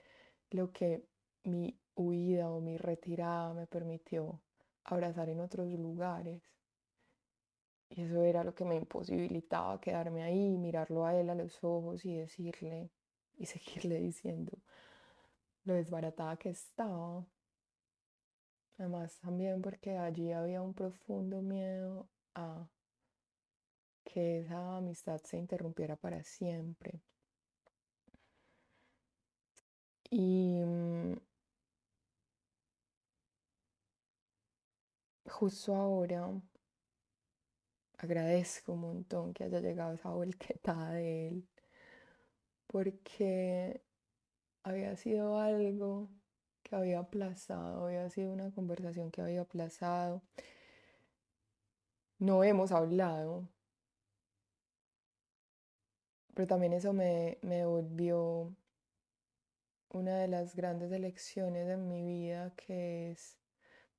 lo 0.51 0.71
que 0.71 1.03
mi 1.43 1.79
huida 1.99 2.49
o 2.49 2.61
mi 2.61 2.77
retirada 2.77 3.53
me 3.53 3.67
permitió 3.67 4.41
abrazar 4.85 5.29
en 5.29 5.39
otros 5.41 5.67
lugares. 5.73 6.41
Y 7.89 8.01
eso 8.03 8.23
era 8.23 8.43
lo 8.43 8.53
que 8.55 8.65
me 8.65 8.75
imposibilitaba 8.75 9.81
quedarme 9.81 10.23
ahí, 10.23 10.57
mirarlo 10.57 11.05
a 11.05 11.15
él 11.15 11.29
a 11.29 11.35
los 11.35 11.63
ojos 11.63 12.05
y 12.05 12.15
decirle, 12.15 12.91
y 13.37 13.45
seguirle 13.45 13.99
diciendo 13.99 14.57
lo 15.65 15.73
desbaratada 15.75 16.37
que 16.37 16.49
estaba, 16.49 17.25
Además 18.79 19.19
también 19.19 19.61
porque 19.61 19.97
allí 19.97 20.31
había 20.31 20.61
un 20.61 20.73
profundo 20.73 21.41
miedo 21.41 22.07
a 22.33 22.65
que 24.05 24.39
esa 24.39 24.77
amistad 24.77 25.19
se 25.21 25.37
interrumpiera 25.37 25.97
para 25.97 26.23
siempre. 26.23 27.01
Y 30.09 30.61
justo 35.29 35.75
ahora 35.75 36.29
agradezco 37.97 38.73
un 38.73 38.81
montón 38.81 39.33
que 39.33 39.43
haya 39.43 39.59
llegado 39.59 39.93
esa 39.93 40.09
volquetada 40.09 40.91
de 40.93 41.27
él, 41.27 41.47
porque 42.67 43.81
había 44.63 44.95
sido 44.95 45.39
algo 45.39 46.09
que 46.63 46.75
había 46.75 46.99
aplazado, 46.99 47.85
había 47.85 48.09
sido 48.09 48.31
una 48.33 48.51
conversación 48.51 49.11
que 49.11 49.21
había 49.21 49.41
aplazado. 49.41 50.21
No 52.19 52.43
hemos 52.43 52.71
hablado, 52.71 53.47
pero 56.33 56.47
también 56.47 56.73
eso 56.73 56.93
me, 56.93 57.37
me 57.41 57.57
devolvió 57.57 58.55
una 59.89 60.17
de 60.17 60.27
las 60.27 60.55
grandes 60.55 60.91
elecciones 60.91 61.67
de 61.67 61.77
mi 61.77 62.03
vida, 62.03 62.53
que 62.55 63.11
es 63.11 63.38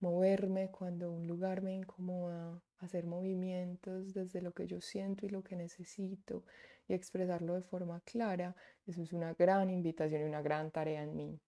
moverme 0.01 0.71
cuando 0.71 1.13
un 1.13 1.27
lugar 1.27 1.63
me 1.63 1.75
incomoda, 1.75 2.63
hacer 2.79 3.07
movimientos 3.07 4.15
desde 4.15 4.41
lo 4.43 4.53
que 4.53 4.67
yo 4.67 4.81
siento 4.81 5.27
y 5.27 5.29
lo 5.29 5.43
que 5.43 5.57
necesito 5.57 6.45
y 6.89 6.95
expresarlo 6.95 7.55
de 7.55 7.63
forma 7.63 8.01
clara. 8.01 8.57
Eso 8.87 9.03
es 9.03 9.13
una 9.13 9.35
gran 9.35 9.71
invitación 9.71 10.23
y 10.23 10.25
una 10.25 10.43
gran 10.43 10.71
tarea 10.71 11.03
en 11.03 11.17
mí 11.17 11.41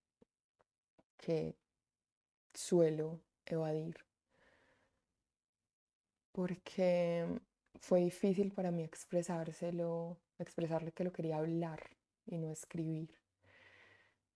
que 1.16 1.56
suelo 2.52 3.20
evadir. 3.46 3.96
Porque 6.32 7.26
fue 7.80 8.00
difícil 8.00 8.52
para 8.52 8.70
mí 8.70 8.82
expresárselo, 8.82 10.18
expresarle 10.38 10.92
que 10.92 11.04
lo 11.04 11.12
quería 11.12 11.38
hablar 11.38 11.80
y 12.26 12.38
no 12.38 12.50
escribir. 12.50 13.10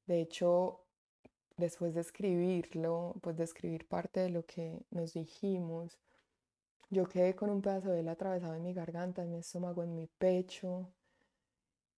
De 0.06 0.20
hecho, 0.20 0.85
después 1.56 1.94
de 1.94 2.00
escribirlo, 2.02 3.14
pues 3.22 3.36
de 3.36 3.44
escribir 3.44 3.86
parte 3.88 4.20
de 4.20 4.30
lo 4.30 4.44
que 4.46 4.84
nos 4.90 5.14
dijimos, 5.14 5.98
yo 6.90 7.08
quedé 7.08 7.34
con 7.34 7.50
un 7.50 7.62
pedazo 7.62 7.90
de 7.90 8.00
él 8.00 8.08
atravesado 8.08 8.54
en 8.54 8.62
mi 8.62 8.72
garganta, 8.72 9.22
en 9.22 9.32
mi 9.32 9.38
estómago, 9.38 9.82
en 9.82 9.94
mi 9.94 10.06
pecho. 10.06 10.88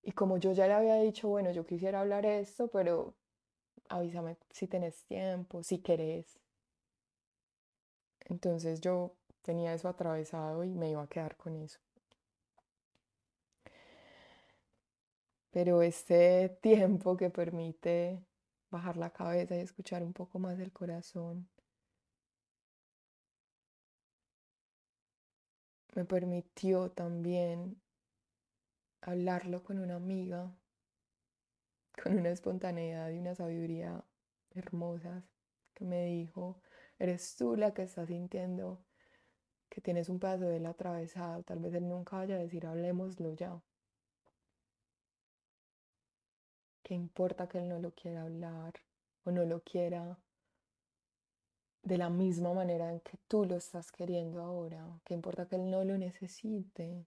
Y 0.03 0.13
como 0.13 0.39
yo 0.39 0.53
ya 0.53 0.67
le 0.67 0.75
había 0.75 0.97
dicho, 0.97 1.29
bueno, 1.29 1.51
yo 1.53 1.67
quisiera 1.67 2.01
hablar 2.01 2.25
esto, 2.27 2.69
pero 2.69 3.15
avísame 3.89 4.37
si 4.51 4.67
tenés 4.67 5.05
tiempo, 5.05 5.63
si 5.63 5.79
querés. 5.81 6.39
Entonces 8.27 8.81
yo 8.81 9.15
tenía 9.43 9.75
eso 9.75 9.89
atravesado 9.89 10.65
y 10.65 10.75
me 10.75 10.91
iba 10.91 11.03
a 11.03 11.09
quedar 11.09 11.37
con 11.37 11.57
eso. 11.57 11.81
Pero 15.51 15.83
este 15.83 16.49
tiempo 16.63 17.17
que 17.17 17.31
permite 17.31 18.23
bajar 18.71 18.97
la 18.97 19.11
cabeza 19.11 19.57
y 19.57 19.61
escuchar 19.61 20.03
un 20.03 20.13
poco 20.13 20.39
más 20.39 20.59
el 20.59 20.73
corazón, 20.73 21.49
me 25.95 26.05
permitió 26.05 26.91
también 26.91 27.81
hablarlo 29.01 29.63
con 29.63 29.79
una 29.79 29.97
amiga 29.97 30.53
con 32.03 32.19
una 32.19 32.31
espontaneidad 32.31 33.11
y 33.11 33.19
una 33.19 33.35
sabiduría 33.35 34.05
hermosas 34.55 35.25
que 35.75 35.85
me 35.85 36.05
dijo, 36.07 36.61
eres 36.99 37.37
tú 37.37 37.57
la 37.57 37.75
que 37.75 37.83
está 37.83 38.07
sintiendo 38.07 38.85
que 39.69 39.81
tienes 39.81 40.09
un 40.09 40.19
pedazo 40.21 40.47
de 40.47 40.57
él 40.59 40.67
atravesado, 40.67 41.43
tal 41.45 41.61
vez 41.61 41.75
él 41.75 41.89
nunca 41.89 42.17
vaya 42.19 42.37
a 42.37 42.39
decir 42.39 42.67
hablemoslo 42.67 43.35
ya. 43.35 43.61
¿Qué 46.89 46.95
importa 46.95 47.47
que 47.47 47.59
él 47.59 47.69
no 47.69 47.79
lo 47.79 47.91
quiera 47.91 48.23
hablar 48.23 48.73
o 49.25 49.31
no 49.31 49.45
lo 49.45 49.61
quiera 49.63 50.19
de 51.83 51.99
la 51.99 52.09
misma 52.09 52.55
manera 52.55 52.91
en 52.91 53.01
que 53.01 53.19
tú 53.29 53.45
lo 53.45 53.57
estás 53.57 53.93
queriendo 53.93 54.41
ahora? 54.41 54.99
¿Qué 55.05 55.13
importa 55.13 55.47
que 55.47 55.57
él 55.57 55.71
no 55.71 55.85
lo 55.85 55.99
necesite? 55.99 57.05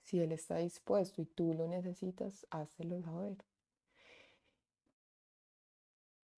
Si 0.00 0.18
él 0.18 0.32
está 0.32 0.56
dispuesto 0.56 1.20
y 1.20 1.26
tú 1.26 1.52
lo 1.52 1.68
necesitas, 1.68 2.46
házelo 2.48 3.02
saber. 3.02 3.36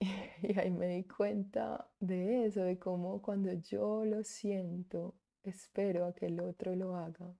Y 0.43 0.59
ahí 0.59 0.73
me 0.73 0.89
di 0.89 1.05
cuenta 1.05 1.89
de 2.01 2.47
eso, 2.47 2.63
de 2.63 2.77
cómo 2.81 3.23
cuando 3.23 3.53
yo 3.53 4.05
lo 4.05 4.25
siento, 4.25 5.15
espero 5.45 6.07
a 6.07 6.13
que 6.13 6.27
el 6.27 6.41
otro 6.41 6.75
lo 6.75 6.97
haga, 6.97 7.37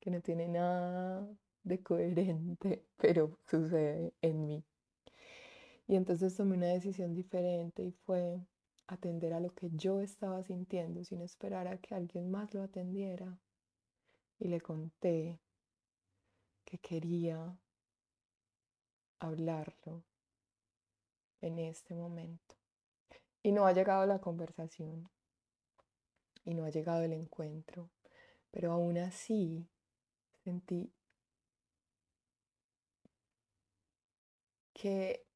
que 0.00 0.10
no 0.10 0.22
tiene 0.22 0.48
nada 0.48 1.28
de 1.68 1.82
coherente, 1.82 2.84
pero 2.96 3.38
sucede 3.46 4.14
en 4.22 4.46
mí. 4.46 4.64
Y 5.86 5.96
entonces 5.96 6.36
tomé 6.36 6.56
una 6.56 6.66
decisión 6.66 7.14
diferente 7.14 7.82
y 7.82 7.92
fue 7.92 8.40
atender 8.86 9.32
a 9.34 9.40
lo 9.40 9.54
que 9.54 9.70
yo 9.72 10.00
estaba 10.00 10.42
sintiendo 10.42 11.04
sin 11.04 11.22
esperar 11.22 11.68
a 11.68 11.78
que 11.78 11.94
alguien 11.94 12.30
más 12.30 12.52
lo 12.54 12.62
atendiera. 12.62 13.38
Y 14.38 14.48
le 14.48 14.60
conté 14.60 15.38
que 16.64 16.78
quería 16.78 17.58
hablarlo, 19.18 20.04
en 21.40 21.58
este 21.58 21.94
momento. 21.94 22.56
Y 23.42 23.52
no 23.52 23.66
ha 23.66 23.72
llegado 23.72 24.06
la 24.06 24.20
conversación 24.20 25.08
y 26.44 26.54
no 26.54 26.64
ha 26.64 26.70
llegado 26.70 27.02
el 27.02 27.12
encuentro, 27.12 27.90
pero 28.50 28.72
aún 28.72 28.98
así 28.98 29.68
sentí 30.44 30.90
que 34.78 35.26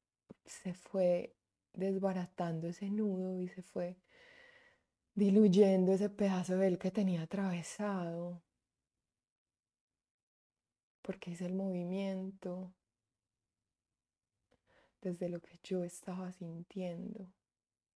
se 0.45 0.73
fue 0.73 1.35
desbaratando 1.73 2.67
ese 2.67 2.89
nudo 2.89 3.41
y 3.41 3.49
se 3.49 3.61
fue 3.61 3.97
diluyendo 5.15 5.91
ese 5.91 6.09
pedazo 6.09 6.55
de 6.57 6.67
él 6.67 6.79
que 6.79 6.91
tenía 6.91 7.23
atravesado, 7.23 8.41
porque 11.01 11.31
hice 11.31 11.45
el 11.45 11.55
movimiento 11.55 12.73
desde 15.01 15.27
lo 15.27 15.41
que 15.41 15.59
yo 15.61 15.83
estaba 15.83 16.31
sintiendo, 16.31 17.27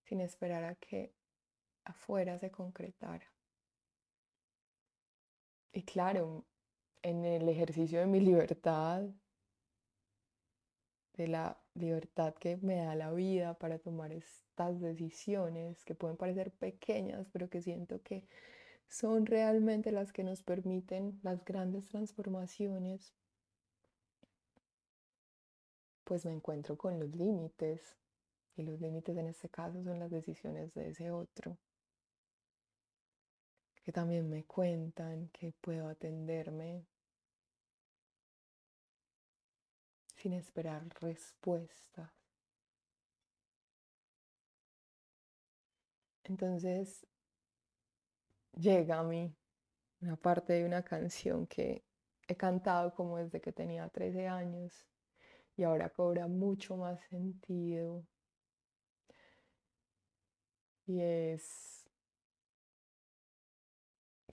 sin 0.02 0.22
esperar 0.22 0.64
a 0.64 0.76
que 0.76 1.14
afuera 1.84 2.40
se 2.40 2.50
concretara. 2.50 3.32
Y 5.72 5.84
claro, 5.84 6.48
en 7.04 7.24
el 7.24 7.48
ejercicio 7.48 8.00
de 8.00 8.08
mi 8.08 8.20
libertad, 8.20 9.08
de 11.18 11.28
la 11.28 11.58
libertad 11.74 12.34
que 12.36 12.58
me 12.58 12.76
da 12.78 12.96
la 12.96 13.12
vida 13.12 13.54
para 13.56 13.80
tomar 13.80 14.12
estas 14.12 14.80
decisiones 14.80 15.84
que 15.86 15.96
pueden 15.96 16.18
parecer 16.18 16.52
pequeñas, 16.52 17.28
pero 17.32 17.50
que 17.50 17.62
siento 17.62 18.02
que 18.02 18.24
son 18.88 19.26
realmente 19.26 19.92
las 19.92 20.14
que 20.14 20.24
nos 20.24 20.44
permiten 20.44 21.20
las 21.24 21.44
grandes 21.44 21.88
transformaciones, 21.88 23.14
pues 26.04 26.26
me 26.26 26.34
encuentro 26.34 26.78
con 26.78 27.00
los 27.00 27.16
límites. 27.16 27.98
Y 28.58 28.64
los 28.64 28.80
límites 28.80 29.18
en 29.18 29.28
este 29.28 29.50
caso 29.50 29.84
son 29.84 30.00
las 30.00 30.12
decisiones 30.12 30.74
de 30.74 30.90
ese 30.90 31.12
otro 31.12 31.58
que 33.86 33.92
también 33.92 34.28
me 34.28 34.44
cuentan 34.46 35.30
que 35.30 35.54
puedo 35.62 35.88
atenderme 35.88 36.84
sin 40.26 40.34
esperar 40.34 40.84
respuestas. 41.02 42.10
Entonces 46.24 47.06
llega 48.54 48.98
a 48.98 49.04
mí 49.04 49.32
una 50.02 50.16
parte 50.16 50.54
de 50.54 50.66
una 50.66 50.82
canción 50.82 51.46
que 51.46 51.84
he 52.28 52.36
cantado 52.36 52.96
como 52.96 53.20
desde 53.20 53.40
que 53.40 53.52
tenía 53.52 53.88
13 53.90 54.28
años 54.28 54.88
y 55.58 55.62
ahora 55.62 55.92
cobra 55.92 56.28
mucho 56.28 56.76
más 56.76 57.00
sentido. 57.02 58.04
Y 60.88 61.02
es 61.02 61.86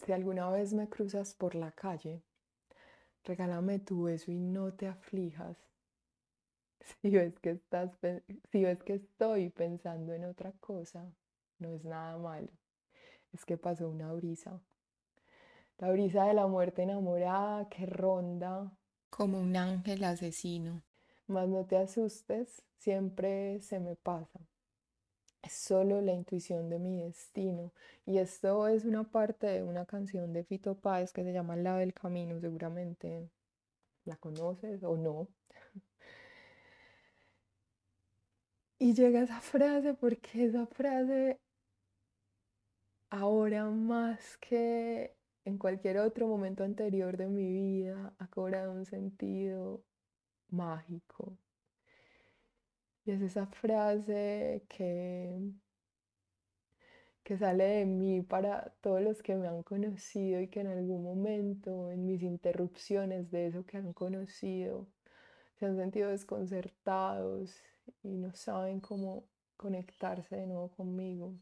si 0.06 0.10
alguna 0.10 0.48
vez 0.48 0.72
me 0.72 0.88
cruzas 0.88 1.34
por 1.34 1.54
la 1.54 1.70
calle, 1.72 2.22
regálame 3.24 3.78
tu 3.80 4.04
beso 4.04 4.32
y 4.32 4.38
no 4.38 4.72
te 4.72 4.88
aflijas. 4.88 5.71
Si 7.00 7.10
ves 7.10 7.38
que 7.38 7.50
estás 7.50 7.90
si 8.50 8.64
ves 8.64 8.82
que 8.82 8.94
estoy 8.94 9.50
pensando 9.50 10.12
en 10.12 10.24
otra 10.24 10.52
cosa, 10.60 11.12
no 11.58 11.68
es 11.74 11.84
nada 11.84 12.18
malo. 12.18 12.48
Es 13.32 13.44
que 13.44 13.56
pasó 13.56 13.88
una 13.88 14.12
brisa. 14.12 14.60
La 15.78 15.90
brisa 15.90 16.24
de 16.24 16.34
la 16.34 16.46
muerte 16.46 16.82
enamorada 16.82 17.68
que 17.68 17.86
ronda 17.86 18.76
como 19.10 19.40
un 19.40 19.56
ángel 19.56 20.04
asesino. 20.04 20.82
Mas 21.26 21.48
no 21.48 21.64
te 21.64 21.76
asustes, 21.76 22.62
siempre 22.78 23.60
se 23.60 23.78
me 23.78 23.94
pasa 23.94 24.40
es 25.42 25.52
solo 25.52 26.00
la 26.00 26.12
intuición 26.12 26.70
de 26.70 26.78
mi 26.78 27.02
destino. 27.02 27.72
Y 28.06 28.18
esto 28.18 28.68
es 28.68 28.84
una 28.84 29.04
parte 29.04 29.46
de 29.48 29.62
una 29.62 29.84
canción 29.86 30.32
de 30.32 30.44
Fito 30.44 30.76
Páez 30.76 31.12
que 31.12 31.24
se 31.24 31.32
llama 31.32 31.56
La 31.56 31.76
del 31.76 31.92
Camino, 31.92 32.40
seguramente 32.40 33.28
la 34.04 34.16
conoces 34.16 34.82
o 34.84 34.96
no. 34.96 35.28
Y 38.82 38.94
llega 38.94 39.22
esa 39.22 39.40
frase 39.40 39.94
porque 39.94 40.44
esa 40.44 40.66
frase 40.66 41.38
ahora 43.10 43.70
más 43.70 44.36
que 44.38 45.14
en 45.44 45.56
cualquier 45.56 45.98
otro 45.98 46.26
momento 46.26 46.64
anterior 46.64 47.16
de 47.16 47.28
mi 47.28 47.52
vida 47.52 48.12
ha 48.18 48.26
cobrado 48.26 48.72
un 48.72 48.84
sentido 48.84 49.84
mágico, 50.48 51.38
y 53.04 53.12
es 53.12 53.22
esa 53.22 53.46
frase 53.46 54.64
que, 54.68 55.38
que 57.22 57.38
sale 57.38 57.64
de 57.64 57.86
mí 57.86 58.22
para 58.22 58.74
todos 58.80 59.00
los 59.00 59.22
que 59.22 59.36
me 59.36 59.46
han 59.46 59.62
conocido 59.62 60.40
y 60.40 60.48
que 60.48 60.58
en 60.58 60.66
algún 60.66 61.04
momento, 61.04 61.92
en 61.92 62.04
mis 62.04 62.22
interrupciones 62.24 63.30
de 63.30 63.46
eso 63.46 63.64
que 63.64 63.76
han 63.76 63.92
conocido, 63.92 64.88
se 65.54 65.66
han 65.66 65.76
sentido 65.76 66.10
desconcertados 66.10 67.62
y 68.02 68.16
no 68.16 68.34
saben 68.34 68.80
cómo 68.80 69.24
conectarse 69.56 70.36
de 70.36 70.46
nuevo 70.46 70.68
conmigo. 70.70 71.34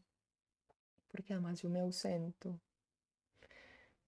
Porque 1.11 1.33
además 1.33 1.61
yo 1.61 1.69
me 1.69 1.79
ausento. 1.79 2.59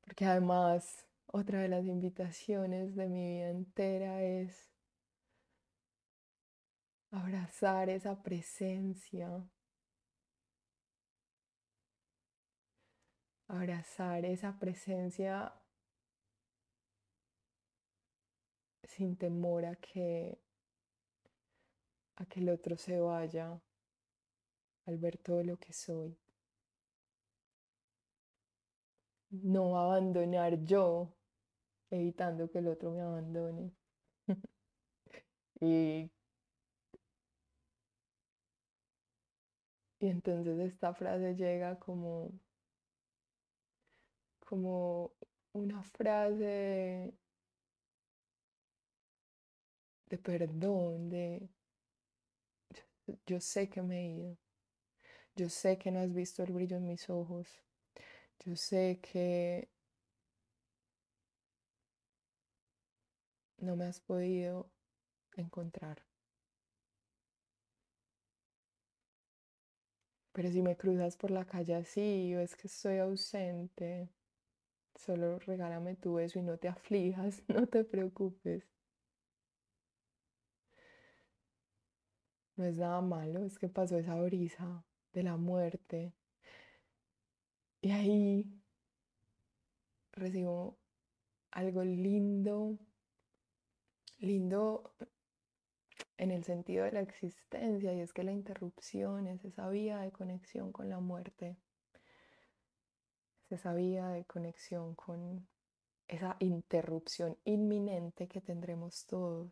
Porque 0.02 0.26
además 0.26 1.06
otra 1.28 1.62
de 1.62 1.68
las 1.68 1.86
invitaciones 1.86 2.96
de 2.96 3.08
mi 3.08 3.38
vida 3.38 3.50
entera 3.50 4.24
es 4.24 4.70
abrazar 7.12 7.90
esa 7.90 8.22
presencia, 8.22 9.44
abrazar 13.48 14.26
esa 14.26 14.58
presencia 14.60 15.54
sin 18.84 19.16
temor 19.16 19.66
a 19.66 19.76
que 19.76 20.40
que 22.28 22.40
el 22.40 22.50
otro 22.50 22.78
se 22.78 23.00
vaya 23.00 23.60
al 24.86 24.98
ver 24.98 25.18
todo 25.18 25.44
lo 25.44 25.58
que 25.58 25.74
soy. 25.74 26.18
No 29.32 29.78
abandonar 29.78 30.64
yo, 30.64 31.14
evitando 31.92 32.50
que 32.50 32.60
el 32.60 32.68
otro 32.68 32.92
me 32.92 33.02
abandone. 33.02 33.72
y 35.62 36.10
Y 40.04 40.08
entonces 40.10 40.60
esta 40.60 40.94
frase 40.94 41.34
llega 41.36 41.80
como, 41.80 42.30
como 44.46 45.14
una 45.54 45.82
frase 45.84 47.14
de, 50.10 50.18
perdón, 50.18 51.10
de 51.10 51.50
yo 53.26 53.40
sé 53.40 53.70
que 53.70 53.82
me 53.82 54.00
he 54.02 54.10
ido. 54.18 54.38
Yo 55.36 55.50
sé 55.50 55.78
que 55.78 55.92
no 55.92 56.00
has 56.00 56.14
visto 56.14 56.44
el 56.44 56.54
brillo 56.54 56.78
en 56.78 56.88
mis 56.88 57.10
ojos. 57.10 57.48
Yo 58.46 58.56
sé 58.56 59.00
que 59.02 59.70
no 63.58 63.76
me 63.76 63.86
has 63.86 64.00
podido 64.00 64.70
encontrar. 65.38 66.04
Pero 70.34 70.52
si 70.52 70.62
me 70.62 70.76
cruzas 70.76 71.16
por 71.18 71.32
la 71.32 71.46
calle 71.46 71.76
así 71.76 72.02
y 72.02 72.34
ves 72.36 72.56
que 72.56 72.68
estoy 72.68 72.98
ausente, 72.98 74.10
solo 74.96 75.40
regálame 75.40 75.96
tu 75.96 76.16
beso 76.16 76.40
y 76.40 76.44
no 76.44 76.58
te 76.58 76.68
aflijas, 76.70 77.44
no 77.50 77.68
te 77.68 77.84
preocupes. 77.86 78.73
No 82.56 82.66
es 82.66 82.76
nada 82.76 83.02
malo, 83.02 83.46
es 83.46 83.58
que 83.58 83.70
pasó 83.70 83.98
esa 83.98 84.16
brisa 84.22 84.84
de 85.14 85.24
la 85.24 85.38
muerte. 85.38 86.14
Y 87.82 87.92
ahí 87.92 88.64
recibo 90.12 90.78
algo 91.52 91.84
lindo, 91.84 92.78
lindo 94.20 94.96
en 96.18 96.32
el 96.32 96.44
sentido 96.44 96.86
de 96.86 96.92
la 96.92 97.02
existencia 97.02 97.94
y 97.94 98.00
es 98.00 98.14
que 98.14 98.24
la 98.24 98.32
interrupción 98.32 99.28
es 99.28 99.44
esa 99.44 99.70
vía 99.70 100.00
de 100.00 100.12
conexión 100.12 100.72
con 100.72 100.90
la 100.90 101.00
muerte, 101.00 101.58
es 103.46 103.60
esa 103.60 103.74
vía 103.74 104.08
de 104.10 104.26
conexión 104.26 104.96
con 104.96 105.48
esa 106.08 106.38
interrupción 106.40 107.38
inminente 107.44 108.28
que 108.28 108.42
tendremos 108.42 109.06
todos, 109.06 109.52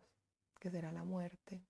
que 0.60 0.70
será 0.70 0.92
la 0.92 1.04
muerte. 1.04 1.62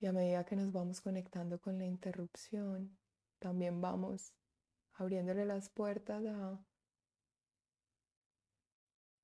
Y 0.00 0.06
a 0.06 0.12
medida 0.12 0.44
que 0.44 0.56
nos 0.56 0.72
vamos 0.72 1.00
conectando 1.00 1.60
con 1.60 1.78
la 1.78 1.84
interrupción, 1.84 2.96
también 3.38 3.80
vamos 3.80 4.32
abriéndole 4.94 5.44
las 5.44 5.68
puertas 5.68 6.24
a, 6.26 6.64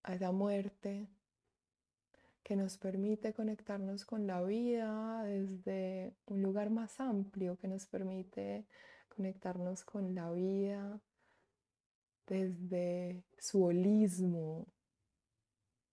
a 0.02 0.14
esa 0.14 0.32
muerte 0.32 1.08
que 2.42 2.56
nos 2.56 2.76
permite 2.76 3.32
conectarnos 3.32 4.04
con 4.04 4.26
la 4.26 4.42
vida 4.42 5.22
desde 5.24 6.14
un 6.26 6.42
lugar 6.42 6.70
más 6.70 7.00
amplio, 7.00 7.56
que 7.56 7.68
nos 7.68 7.86
permite 7.86 8.66
conectarnos 9.08 9.84
con 9.84 10.14
la 10.14 10.30
vida 10.30 11.00
desde 12.26 13.24
su 13.38 13.64
holismo, 13.64 14.66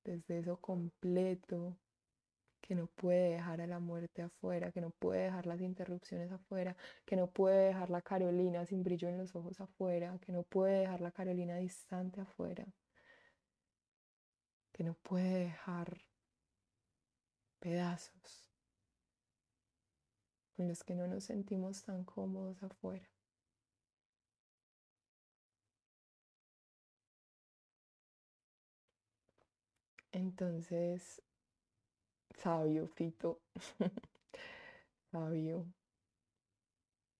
desde 0.03 0.39
eso 0.39 0.57
completo, 0.57 1.77
que 2.71 2.75
no 2.75 2.87
puede 2.87 3.31
dejar 3.31 3.59
a 3.59 3.67
la 3.67 3.79
muerte 3.79 4.21
afuera, 4.21 4.71
que 4.71 4.79
no 4.79 4.91
puede 4.91 5.23
dejar 5.23 5.45
las 5.45 5.59
interrupciones 5.59 6.31
afuera, 6.31 6.77
que 7.05 7.17
no 7.17 7.27
puede 7.27 7.67
dejar 7.67 7.89
la 7.89 8.01
Carolina 8.01 8.65
sin 8.65 8.81
brillo 8.81 9.09
en 9.09 9.17
los 9.17 9.35
ojos 9.35 9.59
afuera, 9.59 10.17
que 10.21 10.31
no 10.31 10.43
puede 10.43 10.79
dejar 10.79 11.01
la 11.01 11.11
Carolina 11.11 11.57
distante 11.57 12.21
afuera, 12.21 12.65
que 14.71 14.85
no 14.85 14.93
puede 14.93 15.47
dejar 15.47 15.97
pedazos 17.59 18.49
con 20.55 20.69
los 20.69 20.81
que 20.85 20.95
no 20.95 21.07
nos 21.07 21.25
sentimos 21.25 21.83
tan 21.83 22.05
cómodos 22.05 22.63
afuera. 22.63 23.09
Entonces, 30.13 31.21
sabio, 32.41 32.87
Fito, 32.87 33.41
sabio, 35.11 35.65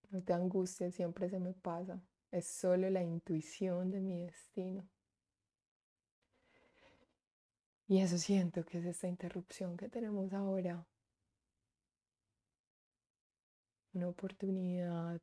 no 0.10 0.21
te 0.23 0.34
angusties, 0.34 0.95
siempre 0.95 1.29
se 1.29 1.39
me 1.39 1.53
pasa, 1.53 2.01
es 2.31 2.47
solo 2.47 2.89
la 2.89 3.03
intuición 3.03 3.91
de 3.91 4.01
mi 4.01 4.17
destino. 4.25 4.88
Y 7.88 7.99
eso 7.99 8.17
siento 8.17 8.65
que 8.65 8.79
es 8.79 8.86
esta 8.86 9.07
interrupción 9.07 9.75
que 9.75 9.89
tenemos 9.89 10.31
ahora. 10.34 10.88
Una 13.93 14.07
oportunidad 14.07 15.19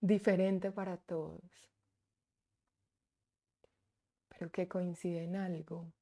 diferente 0.00 0.70
para 0.70 0.96
todos, 0.96 1.42
pero 4.28 4.50
que 4.52 4.68
coincide 4.68 5.24
en 5.24 5.34
algo. 5.34 5.92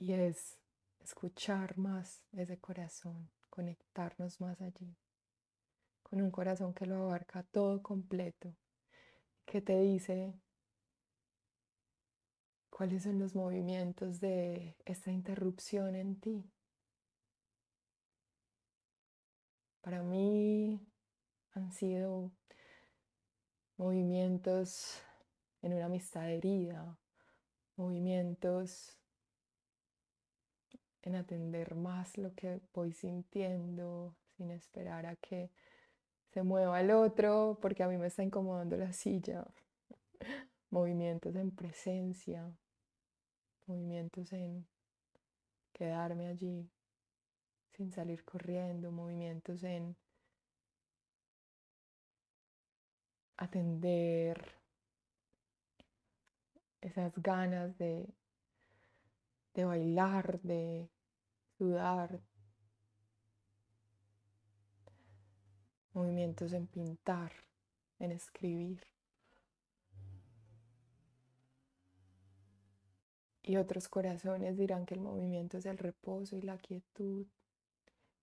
Y 0.00 0.12
es 0.12 0.56
escuchar 1.00 1.76
más 1.76 2.22
ese 2.30 2.56
corazón, 2.58 3.28
conectarnos 3.50 4.40
más 4.40 4.60
allí, 4.60 4.96
con 6.04 6.22
un 6.22 6.30
corazón 6.30 6.72
que 6.72 6.86
lo 6.86 7.02
abarca 7.02 7.42
todo 7.42 7.82
completo, 7.82 8.54
que 9.44 9.60
te 9.60 9.80
dice 9.80 10.40
cuáles 12.70 13.02
son 13.02 13.18
los 13.18 13.34
movimientos 13.34 14.20
de 14.20 14.76
esta 14.84 15.10
interrupción 15.10 15.96
en 15.96 16.20
ti. 16.20 16.48
Para 19.80 20.04
mí 20.04 20.80
han 21.54 21.72
sido 21.72 22.30
movimientos 23.76 25.02
en 25.60 25.72
una 25.72 25.86
amistad 25.86 26.30
herida, 26.30 26.96
movimientos 27.74 28.97
en 31.02 31.16
atender 31.16 31.74
más 31.74 32.18
lo 32.18 32.34
que 32.34 32.60
voy 32.72 32.92
sintiendo, 32.92 34.16
sin 34.36 34.50
esperar 34.50 35.06
a 35.06 35.16
que 35.16 35.50
se 36.32 36.42
mueva 36.42 36.80
el 36.80 36.90
otro, 36.90 37.58
porque 37.60 37.82
a 37.82 37.88
mí 37.88 37.96
me 37.96 38.08
está 38.08 38.22
incomodando 38.22 38.76
la 38.76 38.92
silla. 38.92 39.46
Movimientos 40.70 41.34
en 41.36 41.50
presencia, 41.50 42.52
movimientos 43.66 44.32
en 44.32 44.66
quedarme 45.72 46.26
allí 46.26 46.70
sin 47.72 47.92
salir 47.92 48.24
corriendo, 48.24 48.90
movimientos 48.90 49.62
en 49.62 49.96
atender 53.36 54.58
esas 56.80 57.12
ganas 57.22 57.78
de, 57.78 58.12
de 59.58 59.64
bailar, 59.64 60.40
de 60.42 60.88
sudar, 61.56 62.20
movimientos 65.92 66.52
en 66.52 66.68
pintar, 66.68 67.32
en 67.98 68.12
escribir. 68.12 68.86
Y 73.42 73.56
otros 73.56 73.88
corazones 73.88 74.56
dirán 74.56 74.86
que 74.86 74.94
el 74.94 75.00
movimiento 75.00 75.58
es 75.58 75.66
el 75.66 75.76
reposo 75.76 76.36
y 76.36 76.42
la 76.42 76.58
quietud. 76.58 77.26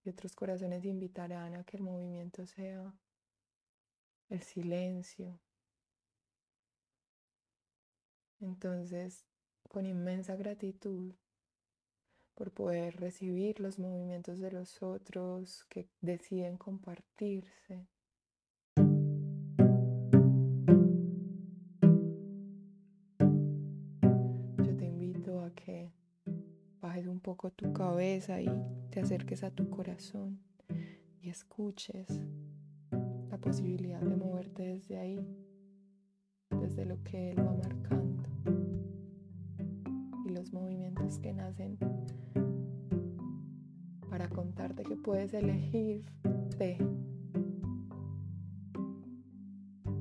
Y 0.06 0.10
otros 0.10 0.36
corazones 0.36 0.86
invitarán 0.86 1.56
a 1.56 1.66
que 1.66 1.76
el 1.76 1.84
movimiento 1.84 2.46
sea 2.46 2.94
el 4.30 4.42
silencio. 4.42 5.38
Entonces, 8.40 9.26
con 9.68 9.86
inmensa 9.86 10.38
gratitud 10.38 11.14
por 12.36 12.52
poder 12.52 12.98
recibir 12.98 13.60
los 13.60 13.80
movimientos 13.80 14.40
de 14.40 14.52
los 14.52 14.84
otros 14.84 15.66
que 15.70 15.88
deciden 16.02 16.58
compartirse, 16.58 17.88
poco 27.26 27.50
tu 27.50 27.74
cabeza 27.74 28.40
y 28.40 28.48
te 28.92 29.00
acerques 29.00 29.44
a 29.44 29.50
tu 29.50 29.68
corazón 29.72 30.40
y 31.20 31.30
escuches 31.30 32.22
la 33.32 33.40
posibilidad 33.40 34.00
de 34.00 34.16
moverte 34.16 34.62
desde 34.62 35.00
ahí, 35.00 35.28
desde 36.52 36.86
lo 36.86 37.02
que 37.04 37.32
Él 37.32 37.40
va 37.40 37.52
marcando 37.52 38.35
los 40.36 40.52
movimientos 40.52 41.18
que 41.20 41.32
nacen 41.32 41.78
para 44.10 44.28
contarte 44.28 44.84
que 44.84 44.98
puedes 44.98 45.34
elegirte 45.34 46.78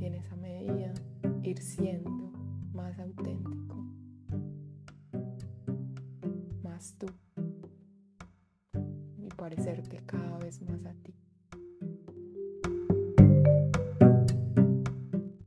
y 0.01 0.05
en 0.05 0.15
esa 0.15 0.35
medida 0.35 0.93
ir 1.45 1.59
siendo 1.63 2.24